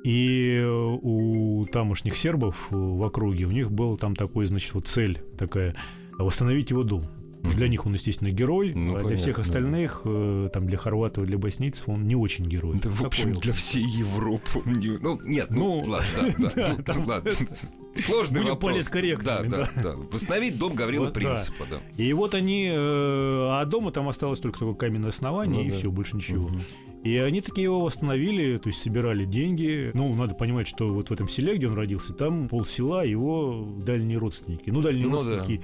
[0.05, 4.89] И э, у тамошних сербов э, в округе, у них был там такой, значит, вот
[4.89, 5.75] цель такая,
[6.19, 7.05] восстановить его дом.
[7.43, 10.77] Уж Для них он, естественно, герой, Ну, а для всех понятно, остальных, э, там, для
[10.77, 12.79] хорватов, для боснийцев, он не очень герой.
[12.83, 14.61] Да, в Такой, общем, для всей Европы.
[14.67, 17.31] не- Ну, нет, ну, Ну, ладно, да, да, да, ну, там- ладно.
[17.95, 18.91] Сложный Будем вопрос.
[19.25, 19.95] Да, да, да.
[20.13, 21.21] Восстановить дом Гаврила Вот, да.
[21.21, 21.81] Принципа, да.
[21.97, 25.79] И вот они, а дома там осталось только такое каменное основание, Ну и да.
[25.79, 26.51] все, больше ничего.
[27.03, 29.91] И они такие его восстановили, то есть собирали деньги.
[29.95, 33.67] Ну, надо понимать, что вот в этом селе, где он родился, там пол села его
[33.79, 34.69] дальние родственники.
[34.71, 35.17] Ну, дальние Ну да.
[35.17, 35.63] родственники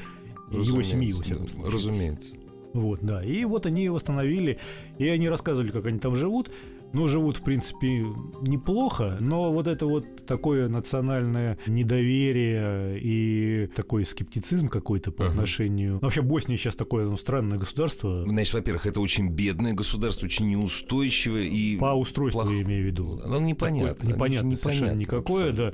[0.50, 1.72] его семьи, во всяком да, случае.
[1.72, 2.36] Разумеется.
[2.72, 3.24] Вот, да.
[3.24, 4.58] И вот они восстановили,
[4.98, 6.50] и они рассказывали, как они там живут.
[6.92, 8.06] Ну, живут, в принципе,
[8.42, 15.32] неплохо, но вот это вот такое национальное недоверие и такой скептицизм какой-то по Ага.
[15.32, 15.94] отношению...
[15.94, 18.24] Ну, вообще, Босния сейчас такое ну, странное государство.
[18.26, 21.76] Значит, во-первых, это очень бедное государство, очень неустойчивое и...
[21.76, 23.20] По устройству, плох- я имею в виду.
[23.24, 23.94] Оно непонятно.
[23.94, 25.72] Такое Непонятно, совершенно никакое, да.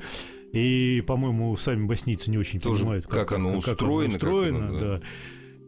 [0.53, 4.81] И, по-моему, сами боснийцы не очень Тоже понимают, как оно устроено, как устроено, оно, да.
[4.98, 5.03] да.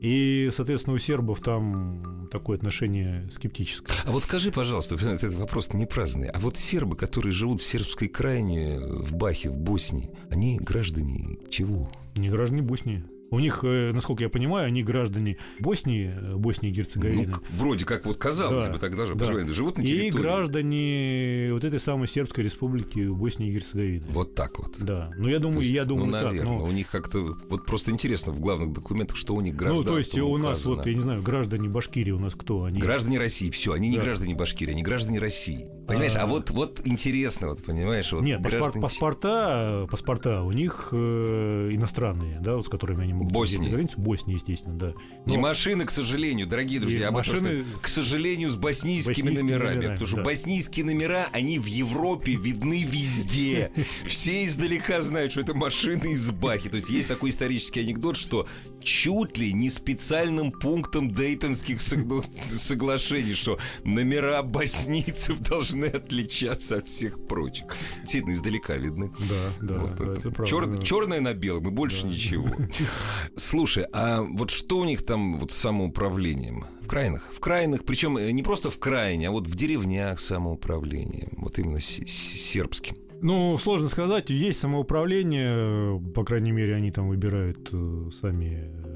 [0.04, 3.96] И, соответственно, у сербов там такое отношение скептическое.
[4.04, 6.28] А вот скажи, пожалуйста, этот вопрос не праздный.
[6.28, 11.88] А вот сербы, которые живут в сербской крайне, в Бахе, в Боснии, они граждане чего?
[12.16, 13.02] Не граждане Боснии.
[13.34, 17.32] У них, э, насколько я понимаю, они граждане Боснии, э, Боснии и Герцеговины.
[17.34, 19.26] Ну, вроде как вот казалось Да, бы, тогда же да.
[19.26, 19.52] да.
[19.52, 20.22] живут на и территории.
[20.22, 24.04] граждане вот этой самой сербской республики Боснии и Герцеговины.
[24.08, 24.76] Вот так вот.
[24.78, 25.10] Да.
[25.18, 26.22] Ну, я думаю, есть, я думаю, ну, так.
[26.24, 29.58] наверное, но- у них как-то вот просто интересно в главных документах, что у них Ну,
[29.58, 30.76] гражданство то есть у нас указано.
[30.76, 32.64] вот, я не знаю, граждане Башкирии у нас кто?
[32.64, 32.78] Они...
[32.80, 34.02] Граждане России, все, они не Да.
[34.04, 35.66] граждане Башкирии, они граждане России.
[35.86, 36.14] Понимаешь?
[36.16, 36.26] А, А.
[36.26, 42.56] вот, вот интересно, вот понимаешь, вот Нет, граждане- паспорта, паспорта у них э, иностранные, да,
[42.56, 43.68] вот с которыми они могут Боснии.
[43.70, 43.94] границу.
[44.00, 44.94] Боснии, естественно, да.
[45.26, 47.78] Не Но- машины, к сожалению, дорогие И друзья, об этом машины скажу.
[47.82, 50.22] к сожалению, с боснийскими, боснийскими номерами, номерами, потому что да.
[50.22, 53.70] боснийские номера, они в Европе видны везде.
[54.06, 56.68] Все издалека знают, что это машины из Бахи.
[56.68, 58.46] То есть есть такой исторический анекдот, что
[58.82, 67.26] чуть ли не специальным пунктом дейтонских сог- соглашений, что номера боснийцев должны отличаться от всех
[67.26, 67.66] прочих.
[68.00, 69.10] Действительно, издалека видны.
[69.28, 70.12] Да, да, Вот да, это.
[70.20, 70.44] это правда.
[70.56, 70.82] Чер- да.
[70.82, 72.08] Черное на белом и больше Да.
[72.08, 72.48] ничего.
[73.36, 76.64] Слушай, а вот что у них там вот с самоуправлением?
[76.80, 77.32] В крайнах?
[77.32, 81.30] В крайнах, причем не просто в крайне, а вот в деревнях самоуправлением.
[81.38, 82.96] Вот именно с- с- сербским.
[83.22, 84.28] Ну, сложно сказать.
[84.28, 88.93] Есть самоуправление, э, по крайней мере, они там выбирают э, сами, э,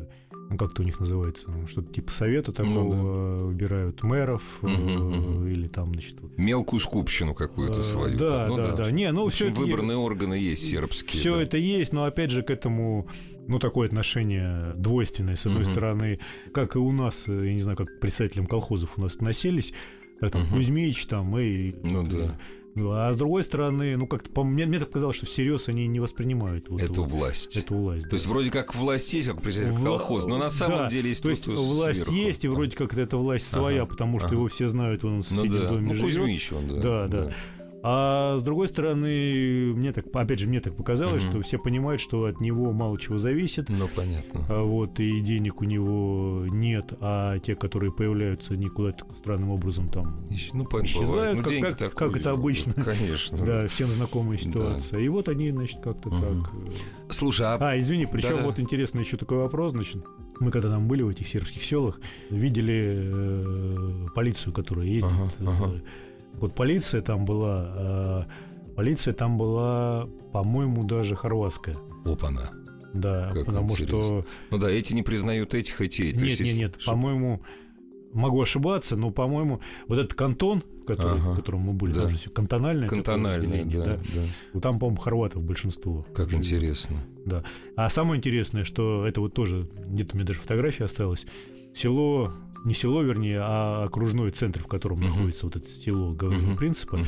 [0.57, 5.47] как-то у них называется, ну, что-то типа совета такого, Ну э, выбирают мэров Мгм, мгм.
[5.49, 8.19] или там, значит, вот, Мелкую скупщину какую-то Э, свою.
[8.19, 8.47] да.
[8.49, 8.91] Ну да, да.
[8.91, 11.21] Не, ну, В общем, всё это органы есть сербские.
[11.21, 11.43] Все да.
[11.43, 13.09] это есть, но опять же к этому
[13.47, 15.37] ну, такое отношение двойственное.
[15.37, 15.73] С одной Мгм.
[15.73, 16.21] стороны,
[16.53, 19.73] как и у нас, я не знаю, как представителям колхозов у нас относились,
[20.21, 20.57] как там Мгм.
[20.57, 21.75] Кузьмич, там, и...
[21.83, 22.39] Ну да.
[22.79, 25.87] Ну, А с другой стороны, ну, как-то, по мне, мне так показалось, что всерьез они
[25.87, 27.57] не воспринимают вот Эту вот власть.
[27.57, 28.09] эту власть.
[28.09, 28.31] То есть да.
[28.33, 31.31] вроде как власть есть, как председатель Вла- колхоза, но на самом да, деле есть То
[31.31, 32.13] есть власть сверху.
[32.15, 34.37] есть, и вроде как эта власть своя, Ага, потому что ага.
[34.37, 36.03] его все знают, он в Ну соседнем да, доме ну живет.
[36.19, 36.77] Кузьмич он, да.
[36.81, 37.33] Да, да.
[37.83, 41.31] А с другой стороны, мне так, опять же, мне так показалось, Мгм.
[41.33, 43.69] что все понимают, что от него мало чего зависит.
[43.69, 44.41] Ну, понятно.
[44.49, 49.89] А вот и денег у него нет, а те, которые появляются, они куда-то странным образом
[49.91, 50.25] там.
[50.29, 51.39] Ищ- Ну, Исчезают.
[51.39, 52.73] Ну, как- как- как это обычно.
[52.75, 53.39] Конечно.
[53.47, 54.45] Да, всем знакомая Да.
[54.45, 55.01] ситуация.
[55.01, 56.21] И вот они, значит, как-то Мгм.
[56.45, 56.53] так.
[56.55, 56.71] э,
[57.11, 58.45] Слушай, а А, извини, причем Да-да.
[58.47, 60.03] вот интересный еще такой вопрос, значит.
[60.41, 65.11] Мы когда там были в этих сербских селах, видели э, полицию, которая ездит.
[65.13, 65.81] Ага, э, ага.
[66.41, 68.27] Вот полиция там была,
[68.69, 71.77] э, полиция там была, по-моему, даже хорватская.
[72.05, 72.51] опа-на.
[72.95, 74.03] Да, Как потому интересно.
[74.03, 76.03] что Ну да, эти не признают этих, эти.
[76.03, 76.17] эти.
[76.25, 76.75] Нет, нет, нет.
[76.79, 77.43] что- По-моему,
[78.15, 81.33] могу ошибаться, но, по-моему, вот этот кантон, который, Ага.
[81.33, 82.03] в котором мы были, Да.
[82.03, 84.21] там же кантональное, разделение, да, да.
[84.55, 86.07] Вот Там, по-моему, хорватов большинство.
[86.15, 86.47] Как живет.
[86.47, 86.97] интересно.
[87.27, 87.45] Да.
[87.77, 91.27] А самое интересное, что это вот тоже, где-то у меня даже фотография осталась,
[91.75, 92.33] село,
[92.69, 95.07] не село, вернее, а окружной центр, в котором Мгм.
[95.09, 96.57] находится вот это село Говорного Мгм.
[96.57, 97.01] принципа,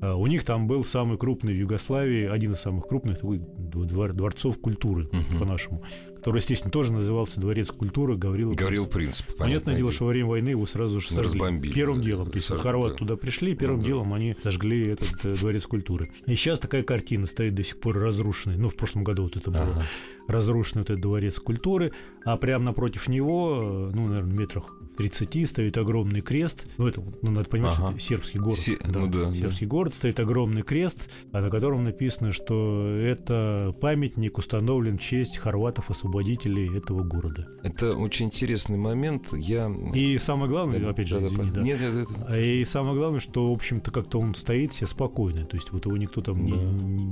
[0.00, 4.12] а, у них там был самый крупный в Югославии, один из самых крупных такой двор-
[4.12, 5.38] дворцов культуры, Мгм.
[5.38, 5.82] по-нашему,
[6.16, 9.24] который, естественно, тоже назывался Дворец культуры Гаврила Говорил Принципа.
[9.28, 9.38] принцип.
[9.38, 11.24] Понятное дело, что во время войны его сразу же сожгли.
[11.24, 12.30] Разбомбили, Первым да, делом.
[12.30, 12.98] То есть сожгли, хорваты да.
[12.98, 13.88] туда пришли, первым Ну да.
[13.88, 16.10] делом они сожгли этот э, дворец культуры.
[16.26, 18.56] И сейчас такая картина стоит до сих пор разрушенный.
[18.56, 19.62] Ну, в прошлом году вот это было.
[19.64, 19.84] Ага.
[20.28, 21.92] Разрушен этот дворец культуры,
[22.24, 26.66] а прямо напротив него, э, ну, наверное, метрах 30 стоит огромный крест.
[26.78, 27.92] Ну, это, ну, надо понимать, что Ага.
[27.92, 28.58] это сербский город.
[28.58, 29.34] Се- ну да, да.
[29.34, 35.36] сербский город стоит огромный крест, а на котором написано, что это памятник установлен в честь
[35.38, 37.48] хорватов-освободителей этого города.
[37.62, 39.32] Это очень интересный момент.
[39.32, 39.70] Я...
[39.94, 41.62] И самое главное, Да, опять же, да, да, извини, пон- да.
[41.62, 45.44] Нет, нет, это- А И самое главное, что, в общем-то, как-то он стоит себе спокойно.
[45.44, 46.58] То есть вот его никто там не, Да.
[46.58, 47.04] не,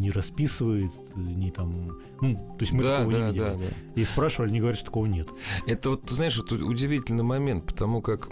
[0.00, 1.98] не расписывает, не там...
[2.20, 3.44] Ну, то есть мы да, такого да, не видели.
[3.44, 4.00] да, да.
[4.00, 5.28] И спрашивали, они говорят, что такого нет.
[5.66, 8.30] Это вот, знаешь, вот удивительный момент, потому как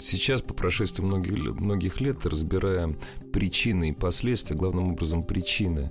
[0.00, 2.96] сейчас, по прошествии многих, многих лет, разбирая
[3.32, 5.90] причины и последствия, главным образом причины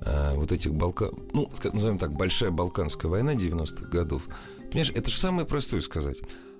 [0.00, 1.10] э, вот этих Балкан...
[1.32, 4.28] Ну, назовем так, Большая Балканская война 90-х годов.
[4.70, 6.18] Понимаешь, это же самое простое сказать.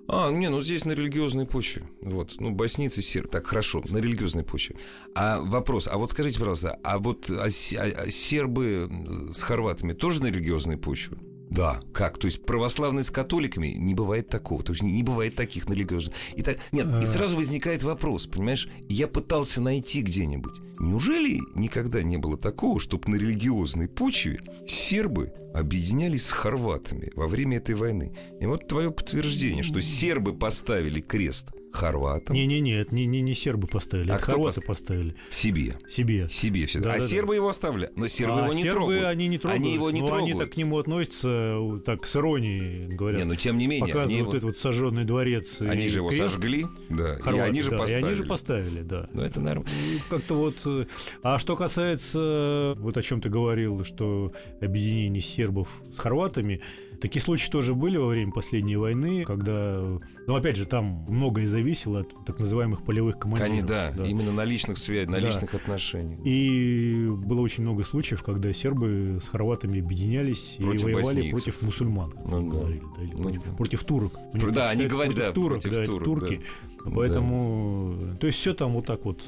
[0.09, 1.85] А, не, ну здесь на религиозной почве.
[2.01, 3.29] Вот, ну, боснийцы, сербы.
[3.31, 4.77] Так, хорошо, на религиозной почве.
[5.15, 8.91] А вопрос, а вот скажите, пожалуйста, а вот а а- а сербы
[9.33, 11.17] с хорватами тоже на религиозной почве?
[11.53, 12.17] Да, как?
[12.17, 14.63] То есть православные с католиками не бывает такого.
[14.63, 16.15] То есть не, бывает таких на религиозных.
[16.35, 17.03] И так, нет, и А.
[17.03, 18.69] сразу возникает вопрос, понимаешь?
[18.89, 20.61] Я пытался найти где-нибудь.
[20.81, 27.59] Неужели никогда не было такого, чтобы на религиозной почве сербы объединялись с хорватами во время
[27.59, 28.15] этой войны?
[28.41, 32.35] И вот твое подтверждение, что сербы поставили крест хорватам.
[32.37, 35.15] Не-не-не, это не, не, не сербы поставили, А это кто хорваты пос- поставили.
[35.31, 35.79] Себе.
[35.89, 36.29] Себе.
[36.29, 36.79] Себе все.
[36.81, 37.07] а Да-да-да.
[37.07, 37.97] сербы его оставляют.
[37.97, 39.05] Но сербы а его не сербы трогают.
[39.07, 39.63] они не трогают.
[39.63, 40.39] Они его не но они трогают.
[40.39, 43.19] так к нему относятся так с иронией, говорят.
[43.21, 45.61] Не, ну тем не менее, они показывают его, вот этот вот сожженный дворец.
[45.61, 46.23] они и же его крест.
[46.23, 48.03] сожгли, да, и Хорваты, они же да, поставили.
[48.03, 49.09] И они же поставили, да.
[49.15, 49.71] Ну это нормально.
[49.71, 50.57] И Как-то вот.
[50.65, 50.87] э,
[51.23, 56.61] А что касается вот о чем ты говорил, что объединение сербов с хорватами,
[57.03, 62.01] такие случаи тоже были во время последней войны, когда, ну опять же, там многое зависело
[62.01, 63.53] от так называемых полевых командиров.
[63.53, 64.07] Они, да, да.
[64.07, 65.27] именно на личных связях, на Да.
[65.27, 66.21] личных отношениях.
[66.25, 71.31] И было очень много случаев, когда сербы с хорватами объединялись Против и воевали боснийцев.
[71.33, 72.59] против мусульман, как Ну да.
[72.59, 73.51] говорили, да, или Ну против, да.
[73.57, 74.13] против турок.
[74.53, 76.41] Да, они говорят, да, турок, против да, турок, турки.
[76.85, 76.91] да.
[76.95, 79.23] Поэтому, то есть все там вот так вот,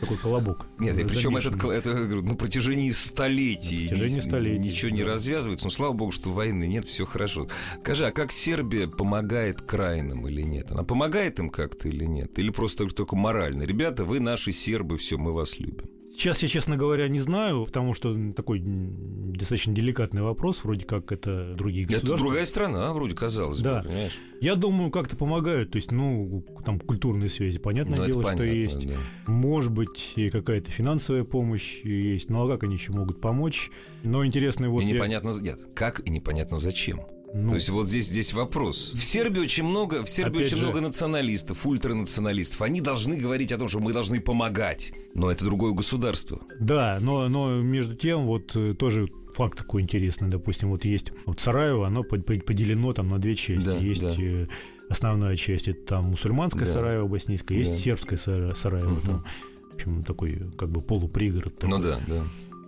[0.00, 0.66] такой колобок.
[0.78, 5.12] Нет, и причем этот, это, на протяжении столетий, На протяжении ни- столетий, ничего не да.
[5.12, 5.66] развязывается.
[5.66, 7.48] Ну, слава богу, что войны нет, все хорошо.
[7.80, 10.70] Скажи, а как Сербия помогает крайним или нет?
[10.70, 12.38] Она помогает им как-то или нет?
[12.38, 13.62] Или просто только морально?
[13.64, 15.86] Ребята, вы наши сербы, все, мы вас любим.
[16.12, 21.54] Сейчас я, честно говоря, не знаю, потому что такой достаточно деликатный вопрос, вроде как это
[21.54, 22.18] другие Это государства.
[22.26, 23.78] другая страна, вроде казалось Да.
[23.82, 24.18] бы, понимаешь?
[24.40, 28.44] Я думаю, как-то помогают, то есть, ну, там культурные связи, понятное Ну, это дело, понятно,
[28.46, 28.86] что есть.
[28.86, 28.94] да.
[29.26, 32.28] Может быть, и какая-то финансовая помощь есть.
[32.28, 33.70] Ну, а как они еще могут помочь?
[34.02, 37.00] Но интересно, вот и я- непонятно, нет, как и непонятно зачем.
[37.34, 38.92] Ну, То есть вот здесь, здесь вопрос.
[38.94, 42.62] В Сербии очень много, в Сербии очень же- много националистов, ультранационалистов.
[42.62, 44.92] Они должны говорить о том, что мы должны помогать.
[45.14, 46.40] Но это другое государство.
[46.58, 50.28] Да, но, но между тем, вот э, тоже факт такой интересный.
[50.28, 53.64] Допустим, вот есть вот Сараево, оно под- под- поделено там на две части.
[53.64, 54.14] Да, есть да.
[54.18, 54.46] э,
[54.88, 56.72] основная часть, это там мусульманская Да.
[56.72, 57.76] Сараево боснийская, есть Да.
[57.76, 59.00] сербская Сара- Сараево, Мгм.
[59.02, 59.24] там,
[59.70, 61.56] в общем, такой как бы полупригород.
[61.58, 61.78] такой.
[61.78, 62.24] Ну да, да.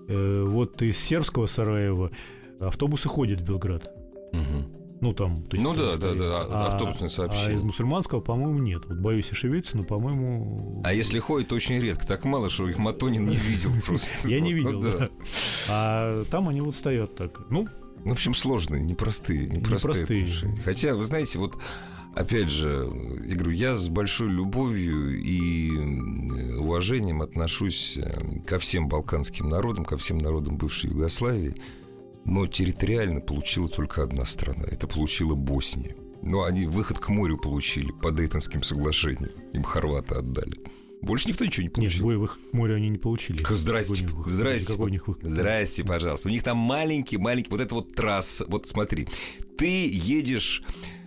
[0.09, 2.12] Э, вот из сербского Сараева
[2.61, 3.90] автобусы ходят в Белград.
[4.33, 4.66] Мгм.
[5.01, 6.18] Ну, там, то есть, Ну да, да, стоит.
[6.18, 7.57] да, а- автобусные А сообщения.
[7.57, 8.83] из мусульманского, по-моему, нет.
[8.88, 10.81] Вот боюсь ошибиться, но, по-моему...
[10.85, 12.07] А если ходит, то очень редко.
[12.07, 14.29] Так мало, что их Матонин не видел просто.
[14.29, 15.11] Я не видел, да.
[15.68, 17.40] А там они вот стоят так.
[17.51, 17.66] Ну,
[18.05, 20.23] Ну, в общем, сложные, непростые, непростые, Непростые.
[20.25, 20.62] отношения.
[20.64, 21.59] Хотя, вы знаете, вот
[22.14, 22.88] опять же,
[23.27, 29.85] я говорю, я с большой любовью и э, уважением отношусь э, ко всем балканским народам,
[29.85, 31.55] ко всем народам бывшей Югославии,
[32.24, 34.64] но территориально получила только одна страна.
[34.70, 35.96] Это получила Босния.
[36.22, 39.30] Но они выход к морю получили по Дейтонским соглашениям.
[39.52, 40.56] Им хорваты отдали.
[41.00, 42.04] Больше никто ничего не нет, получил.
[42.04, 43.42] бой в их к морю они не получили.
[43.50, 44.66] Здрасте, Какой у них- здрасте.
[44.72, 45.24] какой у них выход?
[45.24, 46.28] Здрасте, пожалуйста.
[46.28, 48.44] У них там маленький, маленький, вот это вот трасса.
[48.46, 49.08] Вот смотри,
[49.58, 50.62] ты едешь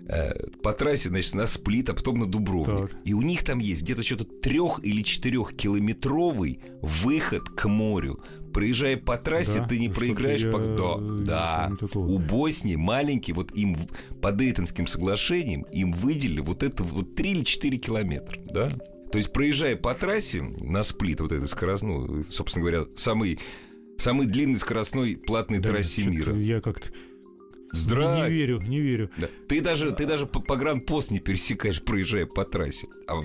[0.09, 2.91] э, по трассе, значит, на Сплит, а потом на Дубровник.
[2.91, 2.99] Так.
[3.05, 8.19] И у них там есть где-то что-то трех или четырехкилометровый выход к морю.
[8.55, 9.67] Проезжая по трассе, Да?
[9.67, 10.59] ты не проиграешь я по...
[10.59, 11.63] Да, да.
[11.65, 12.07] помню такого.
[12.07, 13.75] У Боснии маленький, вот им
[14.21, 18.69] по Дейтонским соглашениям им выделили вот это вот 3 или 4 километра, да?
[19.11, 23.39] То есть, проезжая по трассе на сплит, вот этой скоростной, собственно говоря, самый,
[23.97, 26.33] самый длинный скоростной платной Да, трассе мира.
[26.33, 26.87] Я как-то
[27.75, 28.33] не Здрасте.
[28.33, 29.09] верю, не верю.
[29.17, 29.27] Да.
[29.47, 32.87] Ты даже, ты даже по погранпост не пересекаешь, проезжая по трассе.
[33.07, 33.15] А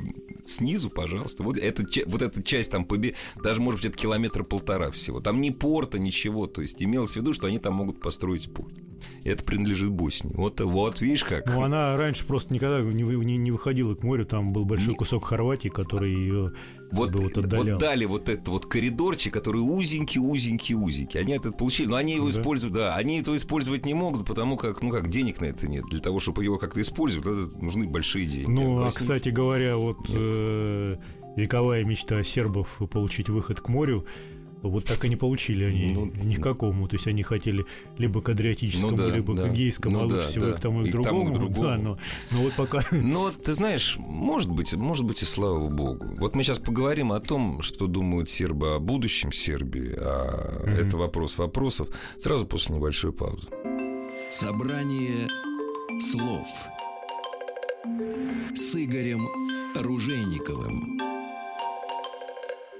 [0.45, 3.15] снизу, пожалуйста, вот эта, вот эта часть там, побе...
[3.43, 5.21] даже, может быть, это километра полтора всего.
[5.21, 6.47] Там ни порта, ничего.
[6.47, 8.75] То есть имелось в виду, что они там могут построить порт.
[9.25, 10.33] Это принадлежит Боснии.
[10.35, 11.47] Вот, вот видишь как.
[11.47, 14.27] Ну, она раньше просто никогда не, не, не выходила к морю.
[14.27, 16.53] Там был большой Не- кусок Хорватии, который ее
[16.93, 21.21] Вот, вот вот дали вот этот вот коридорчик, который узенький, узенький, узенький.
[21.21, 22.41] Они это получили, но они его Да.
[22.41, 25.85] используют, да, они это использовать не могут, потому как, ну как, денег на это нет.
[25.91, 28.51] Для того, чтобы его как-то использовать, это нужны большие деньги.
[28.51, 30.97] Ну, а, кстати говоря, вот э,
[31.37, 34.05] вековая мечта сербов получить выход к морю,
[34.69, 36.87] вот так и не получили они Ну, ни к какому.
[36.89, 37.65] То есть они хотели
[37.99, 39.49] либо к Адриатическому, Ну да, либо да.
[39.49, 40.51] к Эгейскому, Ну а да, лучше всего да.
[40.51, 41.35] и к тому, и И к к тому, и другому.
[41.35, 41.63] к другому.
[41.69, 41.99] Да, но,
[42.31, 42.85] но вот пока...
[42.93, 46.07] Но ты знаешь, может быть, может быть и слава богу.
[46.19, 50.75] Вот мы сейчас поговорим о том, что думают сербы о будущем Сербии, а Мгм.
[50.75, 53.49] это вопрос вопросов, сразу после небольшой паузы.
[54.31, 55.29] Собрание
[56.13, 56.47] слов
[58.55, 59.27] с Игорем
[59.75, 61.10] Ружейниковым.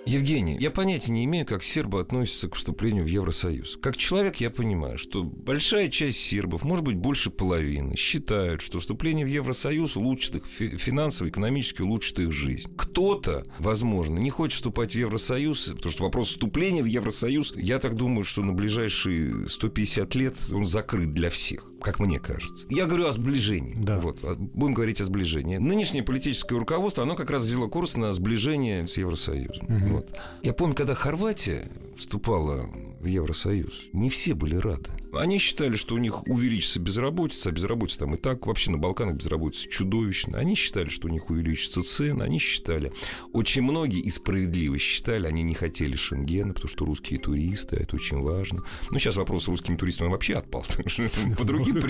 [0.07, 3.79] Евгений, я понятия не имею, как сербы относятся к вступлению в Евросоюз.
[3.83, 9.27] Как человек я понимаю, что большая часть сербов, может быть, больше половины, считают, что вступление
[9.27, 12.73] в Евросоюз улучшит их фи- финансово, экономически улучшит их жизнь.
[12.77, 17.95] Кто-то, возможно, не хочет вступать в Евросоюз, потому что вопрос вступления в Евросоюз, я так
[17.95, 22.67] думаю, что на ближайшие 150 лет он закрыт для всех, как мне кажется.
[22.71, 23.75] Я говорю о сближении.
[23.77, 23.99] Да.
[23.99, 25.57] Вот, а будем говорить о сближении.
[25.57, 29.67] Нынешнее политическое руководство, оно как раз взяло курс на сближение с Евросоюзом.
[29.69, 29.93] Мгм.
[29.97, 30.17] Вот.
[30.43, 32.69] Я помню, когда Хорватия вступала
[33.01, 34.91] в Евросоюз, не все были рады.
[35.13, 39.17] Они считали, что у них увеличится безработица, а безработица там и так, вообще на Балканах
[39.17, 40.41] безработица чудовищная.
[40.41, 42.93] Они считали, что у них увеличится цены, они считали,
[43.33, 48.21] очень многие и справедливо считали, они не хотели Шенгена, потому что русские туристы, это очень
[48.21, 48.63] важно.
[48.91, 50.65] Ну, сейчас вопрос с русскими туристами вообще отпал,
[51.39, 51.81] по другим,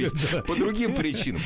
[0.46, 1.40] по другим причинам.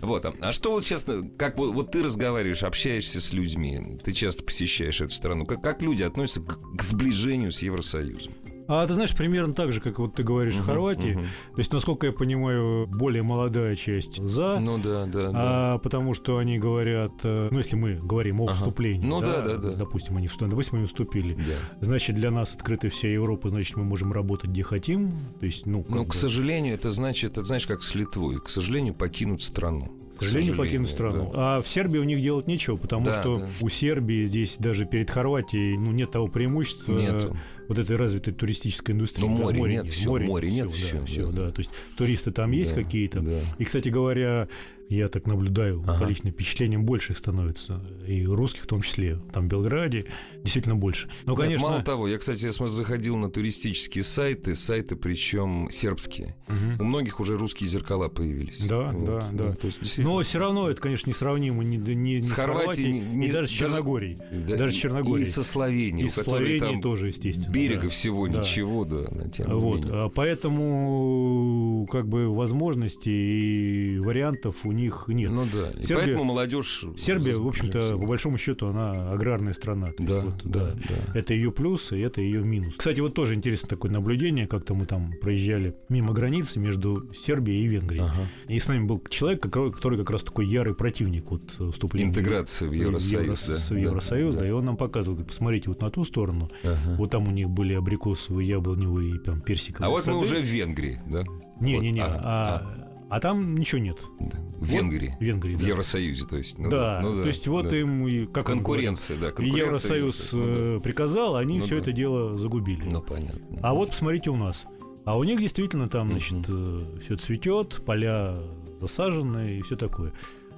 [0.00, 0.24] Вот.
[0.40, 1.06] А что вот сейчас,
[1.36, 6.42] как вот, ты разговариваешь, общаешься с людьми, ты часто посещаешь эту страну, как, люди относятся
[6.42, 8.34] к сближению с Евросоюзом?
[8.72, 11.16] А ты знаешь, примерно так же, как вот ты говоришь uh-huh, в Хорватии.
[11.16, 11.54] Uh-huh.
[11.54, 14.60] То есть, насколько я понимаю, более молодая часть за.
[14.60, 15.30] Ну да, да.
[15.34, 15.78] А, да.
[15.78, 18.54] Потому что они говорят, э, ну если мы говорим о uh-huh.
[18.54, 19.04] вступлении.
[19.04, 19.70] Ну да, да, да.
[19.72, 21.34] Допустим, они вступили, допустим, они вступили.
[21.34, 21.84] Да.
[21.84, 25.14] Значит, для нас открыта вся Европа, значит, мы можем работать где хотим.
[25.40, 25.84] То есть, ну.
[25.88, 28.38] Ну, к сожалению, это значит, это знаешь, как с Литвой.
[28.38, 31.30] К сожалению, покинуть страну к сожалению, покинуть страну.
[31.32, 31.56] Да.
[31.56, 33.46] А в Сербии у них делать нечего, потому да, что да.
[33.60, 37.36] у Сербии здесь даже перед Хорватией ну, нет того преимущества Нету.
[37.70, 39.24] Вот этой развитой туристической индустрии.
[39.24, 40.98] Но да, море, море нет, все, море, море нет, все.
[40.98, 41.46] Да, все, да.
[41.46, 41.50] да.
[41.52, 43.20] То есть туристы там есть да, какие-то.
[43.20, 43.40] Да.
[43.58, 44.48] И, кстати говоря,
[44.90, 46.04] я так наблюдаю, ага.
[46.04, 47.80] по личным впечатлениям больше их становится.
[48.08, 49.20] И русских в том числе.
[49.32, 50.06] Там в Белграде
[50.42, 51.08] действительно больше.
[51.26, 51.68] Но, Нет, конечно...
[51.68, 56.36] Мало того, я, кстати, я заходил на туристические сайты, сайты причем сербские.
[56.48, 56.82] Угу.
[56.82, 58.58] У многих уже русские зеркала появились.
[58.66, 59.04] Да, вот.
[59.04, 59.44] да, да.
[59.50, 60.16] Ну, то есть, действительно...
[60.16, 63.46] Но все равно это, конечно, несравнимо ни, ни, ни с, с Хорватией, ни, ни, даже
[63.46, 64.18] с Черногорией.
[64.32, 65.24] Да, даже с Черногорией.
[65.24, 67.52] И со Словенией, и у которой там тоже, естественно.
[67.60, 67.88] Берега да.
[67.88, 68.40] всего да.
[68.40, 69.04] ничего, да.
[69.32, 75.30] Тем вот, а поэтому как бы возможностей и вариантов у них нет.
[75.30, 75.70] Ну да.
[75.70, 76.84] И Сербия, поэтому молодежь.
[76.98, 79.90] Сербия, в общем-то, по большому счету, она аграрная страна.
[79.98, 82.74] Да, вот, да, да, Это ее плюс, и это ее минус.
[82.76, 84.46] Кстати, вот тоже интересно такое наблюдение.
[84.46, 88.04] Как-то мы там проезжали мимо границы между Сербией и Венгрией.
[88.04, 88.28] Ага.
[88.48, 92.08] И с нами был человек, который как раз такой ярый противник вот вступления.
[92.08, 93.40] Интеграции в Евросоюз.
[93.40, 93.74] В, Евро, да.
[93.74, 94.48] в Евросоюз, да, да.
[94.48, 96.50] И он нам показывал, посмотрите вот на ту сторону.
[96.62, 96.96] Ага.
[96.96, 100.16] Вот там у них были абрикосовые, яблоневые, там персиковые А вот сады.
[100.16, 101.24] мы уже в Венгрии, да?
[101.60, 102.02] Не-не-не.
[102.02, 102.10] Вот.
[102.10, 103.98] А, а, а а там ничего нет.
[104.20, 104.38] Да.
[104.60, 105.16] В Венгрии.
[105.18, 106.58] В Венгрии, В Евросоюзе, то есть.
[106.58, 107.00] Ну, да.
[107.02, 107.22] Ну, да.
[107.22, 107.76] То есть вот да.
[107.76, 109.96] им как конкуренция, да, конкуренция.
[109.96, 110.46] Евросоюз ну, да.
[110.46, 111.80] Э, приказал, они ну, все да.
[111.82, 112.84] это дело загубили.
[112.88, 113.58] Ну понятно.
[113.62, 114.64] А вот посмотрите у нас.
[115.04, 117.00] А у них действительно там, значит, угу.
[117.00, 118.38] все цветет, поля
[118.78, 120.12] засажены и все такое.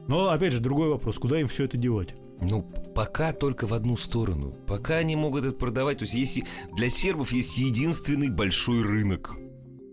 [0.06, 2.14] Но опять же другой вопрос: куда им все это девать?
[2.40, 2.62] Ну,
[2.94, 4.54] пока только в одну сторону.
[4.66, 5.98] Пока они могут это продавать.
[5.98, 6.44] То есть, если
[6.76, 9.36] для сербов есть единственный большой рынок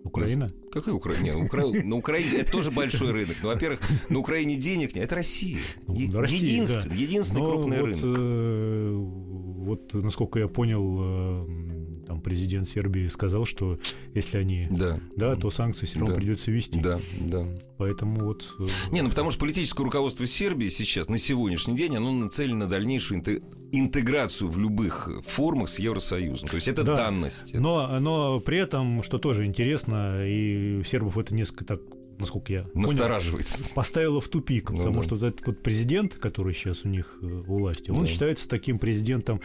[0.04, 0.52] Украина?
[0.72, 1.24] Какая Украина?
[1.24, 1.66] Нет, Укра...
[1.84, 3.38] на Украине это тоже большой рынок.
[3.42, 5.06] Ну, во-первых, на Украине денег нет.
[5.06, 5.60] Это Россия.
[5.88, 6.96] Ну, Россия единственный, да.
[6.96, 8.06] единственный Но крупный вот, рынок.
[8.06, 11.79] Э, вот, насколько я понял, э,
[12.10, 13.78] там президент Сербии сказал, что
[14.16, 16.20] если они, да, да то санкции все равно да.
[16.20, 16.80] придется вести.
[16.80, 17.46] Да, да.
[17.78, 18.52] Поэтому вот...
[18.58, 22.68] Э, Не, ну потому что политическое руководство Сербии сейчас, на сегодняшний день, оно нацелено на
[22.68, 23.24] дальнейшую
[23.72, 26.50] интеграцию в любых формах с Евросоюзом.
[26.50, 27.54] То есть это да, данность.
[27.54, 31.82] Но, но при этом, что тоже интересно, и сербов это несколько так
[32.18, 35.04] насколько я настораживает, понял, поставила в тупик, ну, потому да.
[35.04, 38.08] что вот этот вот президент, который сейчас у них э, у власти, он да.
[38.08, 39.42] считается таким президентом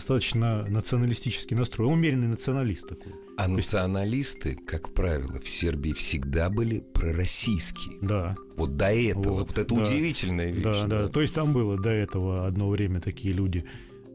[0.00, 3.12] достаточно националистически настроен, умеренный националист такой.
[3.36, 7.98] А То националисты, как правило, в Сербии всегда были пророссийские.
[8.00, 8.34] Да.
[8.56, 9.34] Вот до этого.
[9.34, 9.82] Вот, вот это да.
[9.82, 10.64] удивительная вещь.
[10.64, 11.08] Да, да, да.
[11.08, 13.66] То есть там было до этого одно время такие люди,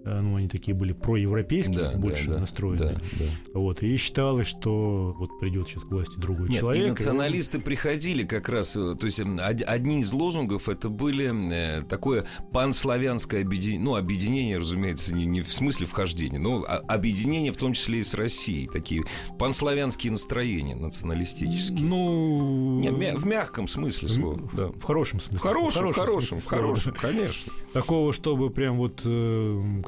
[0.06, 2.78] ну, они такие были проевропейские, да, больше да, настроены.
[2.78, 3.26] Да, да.
[3.54, 6.86] Вот, и считалось, что вот придет сейчас к власти другой Нет, человек.
[6.86, 7.62] И националисты и...
[7.62, 13.84] приходили как раз, э, то есть одни из лозунгов это были э, такое панславянское объединение,
[13.84, 18.14] ну, объединение, разумеется, не, не в смысле вхождения, но объединение в том числе и с
[18.14, 19.04] Россией, такие
[19.40, 21.80] панславянские настроения националистические.
[21.82, 22.80] Ну...
[22.80, 24.68] Не, в мягком смысле слова, в, да.
[24.68, 25.40] В хорошем смысле.
[25.40, 27.52] В хорошем, в хорошем, в хорошем, конечно.
[27.74, 29.02] Такого, чтобы прям вот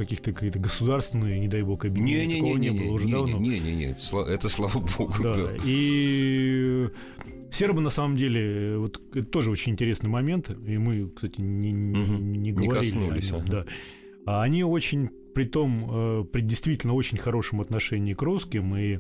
[0.07, 2.39] каких-то какие-то государственные, не дай бог, объединения.
[2.39, 3.37] Не, не, не, не, не, было уже не, давно.
[3.37, 5.13] Не, не, не, это, слава богу.
[5.21, 5.33] Да.
[5.33, 5.51] да.
[5.65, 6.87] И
[7.51, 11.99] сербы на самом деле, вот это тоже очень интересный момент, и мы, кстати, не, не,
[11.99, 12.13] угу.
[12.13, 13.65] не говорили не коснулись, о нем, да.
[14.25, 18.99] А они очень, при том, э, при действительно очень хорошем отношении к русским и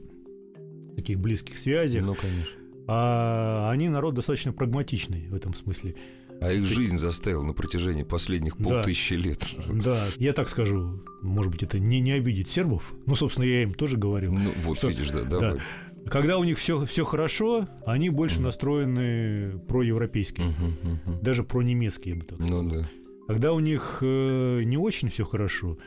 [0.95, 2.05] таких близких связях.
[2.05, 2.57] Ну, конечно.
[2.87, 5.95] А они народ достаточно прагматичный в этом смысле.
[6.39, 9.55] А их жизнь заставила на протяжении последних полтысячи да, лет.
[9.83, 12.93] Да, я так скажу, может быть, это не, не обидит сербов.
[13.05, 14.33] Ну, собственно, я им тоже говорил.
[14.33, 15.55] Ну, вот что, видишь, да, давай.
[15.55, 15.61] Да.
[16.09, 18.43] Когда у них все, все хорошо, они больше mm.
[18.43, 20.41] настроены проевропейски.
[20.41, 21.21] Mm-hmm, mm-hmm.
[21.21, 22.63] Даже про немецкие, я бы так сказал.
[22.63, 22.89] Ну, да.
[23.27, 25.77] Когда у них э, не очень все хорошо,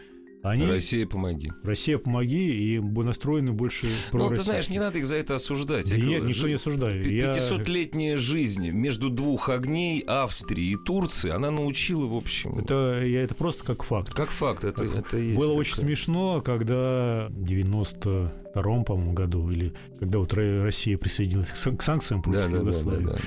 [0.42, 0.64] Они...
[0.66, 1.52] Россия, помоги.
[1.64, 5.90] Россия, помоги, и настроены больше про Ну, ты знаешь, не надо их за это осуждать.
[5.90, 7.06] Да Я говорю, никто жи- не осуждает.
[7.06, 13.22] Я- 500-летняя жизнь между двух огней Австрии и Турции, она научила, в общем, Это, я
[13.22, 14.14] это просто как факт.
[14.14, 15.36] как факт, это, это и есть.
[15.36, 15.60] Было такое.
[15.60, 21.76] очень смешно, когда в 92-м, по-моему, году, или когда вот Ро- Россия присоединилась к сан-
[21.76, 23.18] к санкциям против Да, да, да, да, Югославии, да,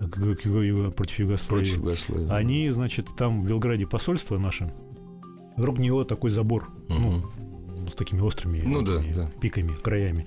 [0.00, 0.06] да.
[0.08, 2.26] к Юго- против Югославии, Против Югославии.
[2.30, 4.72] они, значит, там в Белграде посольство наше,
[5.56, 7.22] вокруг него такой забор, ну,
[7.88, 9.30] с такими острыми Ну да, да.
[9.40, 10.26] пиками, краями.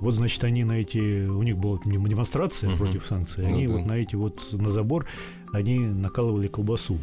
[0.00, 1.26] Вот, значит, они на эти...
[1.26, 2.78] У них была дем- демонстрация Мгм.
[2.78, 3.44] против санкций.
[3.48, 3.72] Ну Они да.
[3.74, 4.52] вот на эти вот...
[4.52, 5.06] На забор
[5.52, 6.98] они накалывали колбасу.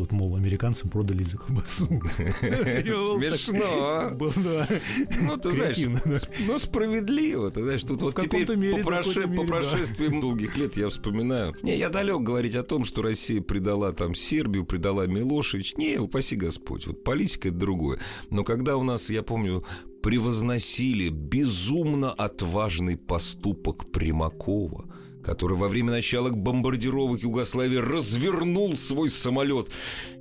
[0.00, 1.86] Вот, мол, американцам продали за колбасу.
[2.40, 4.16] Смешно.
[4.18, 4.68] Да.
[5.20, 5.76] Ну, ты знаешь,
[6.46, 7.50] ну, справедливо.
[7.50, 11.54] Ты знаешь, тут вот теперь по, прошествии долгих лет я вспоминаю.
[11.62, 15.76] Не, я далек говорить о том, что Россия предала там Сербию, предала Милошевич.
[15.76, 16.86] Не, упаси Господь.
[16.86, 17.98] Вот политика это другое.
[18.30, 19.66] Но когда у нас, я помню,
[20.02, 24.86] превозносили безумно отважный поступок Примакова,
[25.22, 29.68] который во время начала бомбардировок Югославии развернул свой самолет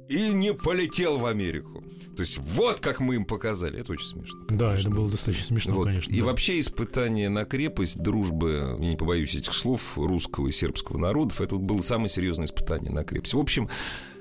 [0.08, 1.84] и не полетел в Америку.
[2.20, 3.80] То есть вот как мы им показали.
[3.80, 4.42] Это очень смешно.
[4.50, 4.92] Да, это конечно.
[4.92, 5.86] было достаточно смешно, Вот.
[5.86, 6.12] конечно.
[6.12, 6.26] И да.
[6.26, 11.56] вообще испытание на крепость дружбы, я не побоюсь этих слов, русского и сербского народов, это
[11.56, 13.36] было самое серьезное испытание на крепость.
[13.36, 13.70] В общем,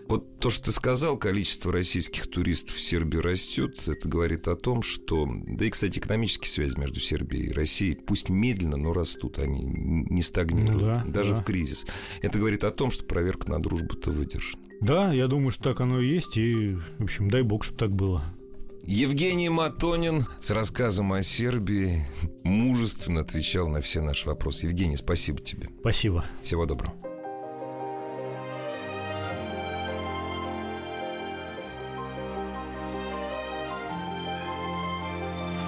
[0.09, 4.83] вот то, что ты сказал, количество российских туристов в Сербии растет, это говорит о том,
[4.83, 5.29] что...
[5.47, 10.23] Да и, кстати, экономические связи между Сербией и Россией, пусть медленно, но растут, они не
[10.23, 11.41] стагнируют, Ну да, даже да.
[11.41, 11.87] в кризис.
[12.23, 14.63] Это говорит о том, что проверка на дружбу-то выдержана.
[14.81, 16.37] Да, я думаю, что так оно и есть.
[16.37, 18.25] И, в общем, дай бог, чтобы так было.
[18.85, 22.07] Евгений Матонин с рассказом о Сербии
[22.43, 24.67] мужественно отвечал на все наши вопросы.
[24.67, 25.69] Евгений, спасибо тебе.
[25.81, 26.25] Спасибо.
[26.43, 26.95] Всего доброго.